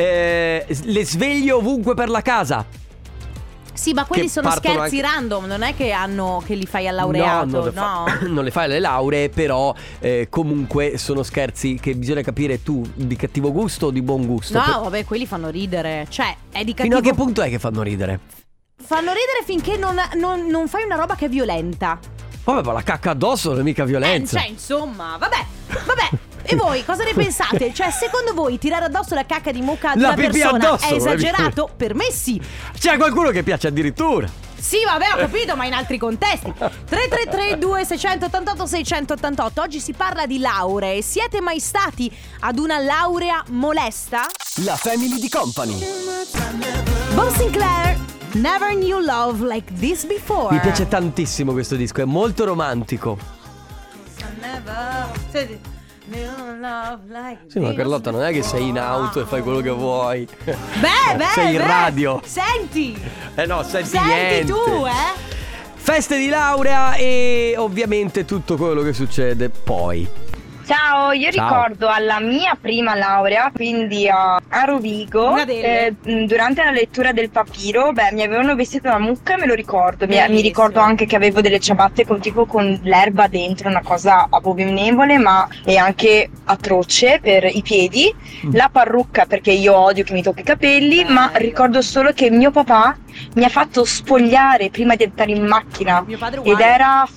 Eh, 0.00 0.64
le 0.84 1.04
sveglie 1.04 1.50
ovunque 1.50 1.94
per 1.94 2.08
la 2.08 2.22
casa. 2.22 2.64
Sì, 3.72 3.92
ma 3.92 4.04
quelli 4.04 4.22
che 4.22 4.28
sono 4.28 4.48
scherzi 4.52 4.78
anche- 4.78 5.00
random, 5.02 5.44
non 5.46 5.62
è 5.62 5.74
che 5.74 5.90
hanno 5.90 6.40
che 6.46 6.54
li 6.54 6.66
fai 6.66 6.86
al 6.86 6.94
laureato, 6.94 7.46
no, 7.46 7.52
non 7.56 7.64
le, 7.64 7.72
fa- 7.72 7.80
no? 7.82 8.06
non 8.32 8.44
le 8.44 8.50
fai 8.52 8.64
alle 8.66 8.78
lauree, 8.78 9.28
però 9.28 9.74
eh, 9.98 10.28
comunque 10.30 10.98
sono 10.98 11.24
scherzi 11.24 11.78
che 11.80 11.94
bisogna 11.96 12.22
capire 12.22 12.62
tu 12.62 12.88
di 12.94 13.16
cattivo 13.16 13.50
gusto 13.50 13.86
o 13.86 13.90
di 13.90 14.00
buon 14.02 14.24
gusto. 14.24 14.56
No, 14.56 14.64
Per- 14.64 14.80
vabbè, 14.82 15.04
quelli 15.04 15.26
fanno 15.26 15.48
ridere. 15.48 16.06
Cioè, 16.08 16.32
è 16.52 16.62
di 16.64 16.74
Fino 16.76 16.94
cattivo 16.94 16.98
a 16.98 17.02
che 17.02 17.14
punto 17.14 17.42
è 17.42 17.48
che 17.48 17.58
fanno 17.58 17.82
ridere? 17.82 18.20
Fanno 18.80 19.10
ridere 19.12 19.42
finché 19.44 19.76
non, 19.76 19.96
non- 20.14 20.46
non 20.46 20.68
fai 20.68 20.84
una 20.84 20.94
roba 20.96 21.16
che 21.16 21.24
è 21.26 21.28
violenta. 21.28 21.98
Vabbè, 22.44 22.64
ma 22.64 22.72
la 22.72 22.82
cacca 22.82 23.10
addosso 23.10 23.50
non 23.50 23.60
è 23.60 23.62
mica 23.62 23.84
violenza. 23.84 24.38
Eh, 24.38 24.42
cioè, 24.42 24.50
insomma, 24.50 25.16
vabbè. 25.18 25.44
Vabbè. 25.86 26.08
E 26.50 26.56
voi 26.56 26.82
cosa 26.82 27.04
ne 27.04 27.12
pensate? 27.12 27.74
Cioè, 27.74 27.90
secondo 27.90 28.32
voi 28.32 28.56
tirare 28.56 28.86
addosso 28.86 29.14
la 29.14 29.26
cacca 29.26 29.52
di 29.52 29.60
mucca 29.60 29.90
ad 29.90 30.00
La 30.00 30.08
una 30.08 30.16
persona 30.16 30.56
addosso, 30.56 30.86
è 30.86 30.94
esagerato? 30.94 31.68
Per 31.76 31.94
me 31.94 32.10
sì. 32.10 32.40
C'è 32.72 32.96
qualcuno 32.96 33.28
che 33.28 33.42
piace 33.42 33.66
addirittura. 33.66 34.26
Sì, 34.58 34.78
vabbè, 34.82 35.12
ho 35.12 35.16
capito, 35.18 35.56
ma 35.56 35.66
in 35.66 35.74
altri 35.74 35.98
contesti. 35.98 36.50
333 36.50 37.58
2688 37.58 38.66
688. 38.66 39.60
Oggi 39.60 39.78
si 39.78 39.92
parla 39.92 40.24
di 40.24 40.38
lauree. 40.38 41.02
Siete 41.02 41.42
mai 41.42 41.60
stati 41.60 42.10
ad 42.40 42.58
una 42.58 42.78
laurea 42.78 43.44
molesta? 43.48 44.22
La 44.64 44.76
family 44.76 45.20
di 45.20 45.28
company. 45.28 45.78
Bob 47.12 47.30
Sinclair, 47.36 47.98
Never 48.32 48.74
Knew 48.74 49.00
Love 49.00 49.46
Like 49.46 49.70
This 49.74 50.06
Before. 50.06 50.54
Mi 50.54 50.60
piace 50.60 50.88
tantissimo 50.88 51.52
questo 51.52 51.76
disco, 51.76 52.00
è 52.00 52.06
molto 52.06 52.46
romantico. 52.46 53.18
Never. 54.40 55.10
Senti. 55.30 55.76
Sì, 57.46 57.58
ma 57.60 57.72
Carlotta 57.74 58.10
non 58.10 58.22
è 58.22 58.32
che 58.32 58.42
sei 58.42 58.68
in 58.68 58.78
auto 58.78 59.20
e 59.20 59.24
fai 59.24 59.42
quello 59.42 59.60
che 59.60 59.70
vuoi. 59.70 60.26
Beh, 60.44 60.56
beh, 61.16 61.24
Sei 61.34 61.52
in 61.54 61.58
beh. 61.60 61.66
radio. 61.66 62.20
Senti, 62.24 63.00
Eh 63.34 63.46
no, 63.46 63.62
senti, 63.62 63.88
senti 63.90 64.08
niente. 64.08 64.44
tu, 64.46 64.84
eh. 64.86 65.26
Feste 65.74 66.18
di 66.18 66.28
laurea 66.28 66.94
e 66.94 67.54
ovviamente 67.56 68.24
tutto 68.24 68.56
quello 68.56 68.82
che 68.82 68.92
succede 68.92 69.48
poi. 69.48 70.06
Ciao, 70.68 71.12
io 71.12 71.32
Ciao. 71.32 71.46
ricordo 71.48 71.88
alla 71.88 72.20
mia 72.20 72.54
prima 72.60 72.94
laurea, 72.94 73.50
quindi 73.54 74.06
a, 74.06 74.34
a 74.34 74.64
Rovigo, 74.66 75.30
Una 75.30 75.46
eh, 75.46 75.94
durante 76.26 76.62
la 76.62 76.72
lettura 76.72 77.12
del 77.12 77.30
papiro, 77.30 77.92
beh, 77.92 78.12
mi 78.12 78.22
avevano 78.22 78.54
vestito 78.54 78.86
da 78.90 78.98
mucca 78.98 79.32
e 79.32 79.38
me 79.38 79.46
lo 79.46 79.54
ricordo. 79.54 80.06
Mi, 80.06 80.22
mi 80.28 80.42
ricordo 80.42 80.78
anche 80.80 81.06
che 81.06 81.16
avevo 81.16 81.40
delle 81.40 81.58
ciabatte 81.58 82.04
con 82.04 82.20
tipo 82.20 82.44
con 82.44 82.80
l'erba 82.82 83.28
dentro, 83.28 83.70
una 83.70 83.80
cosa 83.80 84.26
abominevole, 84.28 85.16
ma 85.16 85.48
è 85.64 85.76
anche 85.76 86.28
atroce 86.44 87.18
per 87.22 87.44
i 87.46 87.62
piedi. 87.62 88.14
Mm. 88.44 88.54
La 88.54 88.68
parrucca, 88.70 89.24
perché 89.24 89.52
io 89.52 89.74
odio 89.74 90.04
che 90.04 90.12
mi 90.12 90.22
tocchi 90.22 90.40
i 90.40 90.44
capelli, 90.44 91.02
ma 91.04 91.28
Bello. 91.28 91.38
ricordo 91.46 91.80
solo 91.80 92.12
che 92.12 92.28
mio 92.28 92.50
papà 92.50 92.94
mi 93.36 93.44
ha 93.44 93.48
fatto 93.48 93.86
spogliare 93.86 94.68
prima 94.68 94.96
di 94.96 95.04
entrare 95.04 95.30
in 95.30 95.46
macchina. 95.46 96.04
Mio 96.06 96.18
padre 96.18 96.40
Ed 96.40 96.46
uguale. 96.46 96.64
era. 96.66 97.08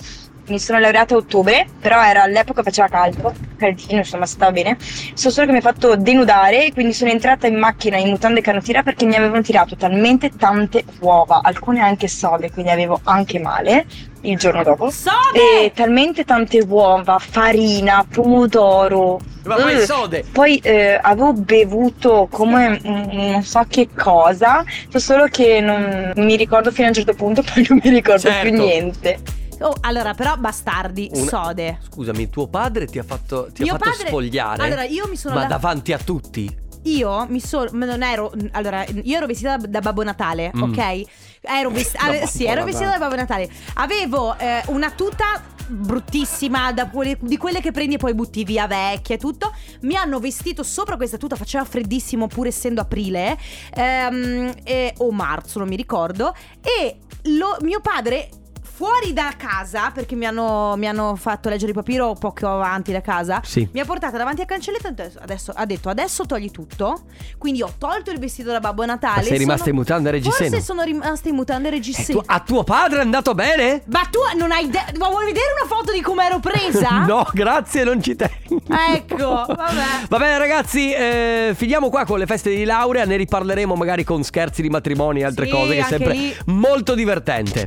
Mi 0.46 0.58
sono 0.58 0.80
laureata 0.80 1.14
a 1.14 1.18
ottobre, 1.18 1.66
però 1.80 2.02
era 2.02 2.22
all'epoca 2.24 2.62
faceva 2.64 2.88
caldo, 2.88 3.32
caldino, 3.56 3.98
insomma 3.98 4.26
stava 4.26 4.50
bene. 4.50 4.76
So 5.14 5.30
solo 5.30 5.46
che 5.46 5.52
mi 5.52 5.58
ha 5.58 5.62
fatto 5.62 5.94
denudare 5.96 6.66
e 6.66 6.72
quindi 6.72 6.92
sono 6.92 7.10
entrata 7.10 7.46
in 7.46 7.56
macchina 7.58 7.96
in 7.96 8.08
mutande 8.08 8.40
e 8.40 8.42
canottiera 8.42 8.82
perché 8.82 9.04
mi 9.06 9.14
avevano 9.14 9.40
tirato 9.42 9.76
talmente 9.76 10.30
tante 10.36 10.84
uova, 10.98 11.40
alcune 11.42 11.80
anche 11.80 12.08
sode, 12.08 12.50
quindi 12.50 12.70
avevo 12.72 13.00
anche 13.04 13.38
male 13.38 13.86
il 14.22 14.36
giorno 14.36 14.64
dopo. 14.64 14.90
Sode! 14.90 15.64
E 15.64 15.72
talmente 15.72 16.24
tante 16.24 16.60
uova, 16.60 17.18
farina, 17.20 18.04
pomodoro. 18.08 19.20
Ma 19.44 19.56
poi 19.56 19.74
Mm. 19.76 19.78
sode. 19.82 20.24
Poi 20.30 20.56
eh, 20.58 20.98
avevo 21.00 21.32
bevuto 21.34 22.28
come 22.30 22.80
mm, 22.84 23.30
non 23.30 23.42
so 23.44 23.64
che 23.68 23.88
cosa, 23.96 24.64
so 24.88 24.98
solo 24.98 25.26
che 25.26 25.60
non 25.60 26.12
mi 26.16 26.36
ricordo 26.36 26.70
fino 26.72 26.86
a 26.86 26.88
un 26.90 26.94
certo 26.96 27.14
punto, 27.14 27.42
poi 27.52 27.64
non 27.68 27.80
mi 27.82 27.90
ricordo 27.90 28.20
Certo. 28.28 28.48
più 28.48 28.56
niente. 28.58 29.18
Oh, 29.62 29.74
allora, 29.80 30.14
però 30.14 30.36
bastardi, 30.36 31.08
Una- 31.14 31.26
sode. 31.28 31.78
Scusami, 31.90 32.28
tuo 32.30 32.48
padre 32.48 32.86
ti 32.86 32.98
ha 32.98 33.04
fatto, 33.04 33.48
ti 33.52 33.62
ha 33.62 33.64
Mio 33.64 33.74
fatto 33.78 33.90
padre- 33.90 34.06
spogliare? 34.08 34.62
Allora, 34.64 34.84
io 34.84 35.06
mi 35.08 35.16
sono 35.16 35.34
Ma 35.34 35.42
la- 35.42 35.46
davanti 35.48 35.92
a 35.92 35.98
tutti? 35.98 36.60
Io 36.84 37.26
mi 37.28 37.38
sono. 37.40 37.70
ma 37.74 37.84
Non 37.86 38.02
ero. 38.02 38.32
Allora, 38.52 38.84
io 38.84 39.16
ero 39.16 39.26
vestita 39.26 39.56
da, 39.56 39.66
da 39.68 39.80
Babbo 39.80 40.02
Natale, 40.02 40.50
Mm. 40.56 40.62
ok? 40.62 41.02
Ero 41.42 41.70
vestita. 41.70 42.06
Da 42.10 42.26
sì, 42.26 42.38
Babbo 42.44 42.52
ero 42.52 42.64
vestita 42.64 42.88
da 42.90 42.98
Natale. 42.98 42.98
Babbo 42.98 43.14
Natale. 43.16 43.50
Avevo 43.74 44.36
eh, 44.38 44.62
una 44.66 44.90
tuta 44.90 45.42
bruttissima 45.68 46.72
da 46.72 46.88
quelle- 46.88 47.16
di 47.20 47.36
quelle 47.36 47.60
che 47.60 47.70
prendi 47.70 47.94
e 47.94 47.98
poi 47.98 48.14
butti 48.14 48.42
via 48.44 48.66
vecchia 48.66 49.14
e 49.14 49.18
tutto 49.18 49.54
mi 49.82 49.94
hanno 49.96 50.18
vestito 50.18 50.62
sopra 50.64 50.96
questa 50.96 51.16
tuta 51.16 51.36
faceva 51.36 51.64
freddissimo 51.64 52.26
pur 52.26 52.48
essendo 52.48 52.80
aprile 52.80 53.38
ehm, 53.74 54.52
e- 54.64 54.92
o 54.98 55.10
marzo 55.12 55.60
non 55.60 55.68
mi 55.68 55.76
ricordo 55.76 56.34
e 56.60 56.98
lo- 57.36 57.56
mio 57.60 57.80
padre 57.80 58.28
fuori 58.74 59.12
da 59.12 59.32
casa 59.36 59.90
perché 59.92 60.14
mi 60.14 60.24
hanno, 60.26 60.74
mi 60.76 60.88
hanno 60.88 61.14
fatto 61.16 61.48
leggere 61.48 61.68
il 61.70 61.76
papiro 61.76 62.14
poco 62.14 62.48
avanti 62.48 62.90
da 62.92 63.00
casa 63.00 63.40
Sì. 63.44 63.68
mi 63.72 63.80
ha 63.80 63.84
portata 63.84 64.16
davanti 64.16 64.40
al 64.40 64.46
cancelletto 64.46 64.88
e 64.88 65.10
adesso, 65.20 65.52
ha 65.54 65.64
detto 65.66 65.88
adesso 65.88 66.24
togli 66.26 66.50
tutto. 66.50 67.02
Quindi 67.38 67.62
ho 67.62 67.72
tolto 67.78 68.10
il 68.10 68.18
vestito 68.18 68.50
da 68.50 68.60
Babbo 68.60 68.84
Natale. 68.84 69.16
Ma 69.20 69.22
sei 69.22 69.38
rimasta 69.38 69.68
in 69.68 69.74
mutande 69.76 70.08
e 70.08 70.12
reggiseno? 70.12 70.48
Forse 70.50 70.64
sono 70.64 70.82
rimasta 70.82 71.28
in 71.28 71.34
mutande 71.34 71.68
e 71.68 71.70
Eh, 71.70 71.74
reggiseno. 71.74 72.20
tu- 72.20 72.24
a 72.26 72.40
tuo 72.40 72.64
padre 72.64 72.98
è 72.98 73.02
andato 73.02 73.34
bene? 73.34 73.82
Ma 73.86 74.00
tu 74.10 74.18
non 74.38 74.50
hai 74.52 74.64
idea. 74.64 74.84
Ma 74.98 75.08
vuoi 75.08 75.26
vedere 75.26 75.46
una 75.60 75.68
foto 75.72 75.92
di 75.92 76.00
come 76.00 76.24
ero 76.26 76.38
presa? 76.40 77.04
No, 77.12 77.26
grazie, 77.32 77.84
non 77.84 78.02
ci 78.02 78.16
tengo. 78.16 78.60
Ecco, 78.94 79.16
vabbè. 79.46 80.06
Va 80.08 80.18
bene 80.18 80.38
ragazzi, 80.38 80.92
eh, 80.92 81.52
finiamo 81.54 81.90
qua 81.90 82.04
con 82.04 82.18
le 82.18 82.26
feste 82.26 82.54
di 82.54 82.64
laurea, 82.64 83.04
ne 83.04 83.16
riparleremo 83.16 83.74
magari 83.74 84.04
con 84.04 84.22
scherzi 84.22 84.62
di 84.62 84.68
matrimoni 84.70 85.20
e 85.20 85.24
altre 85.24 85.46
Sì, 85.46 85.50
cose 85.52 85.74
che 85.74 85.80
è 85.80 85.84
sempre 85.84 86.12
lì. 86.14 86.34
molto 86.46 86.94
divertente. 86.94 87.66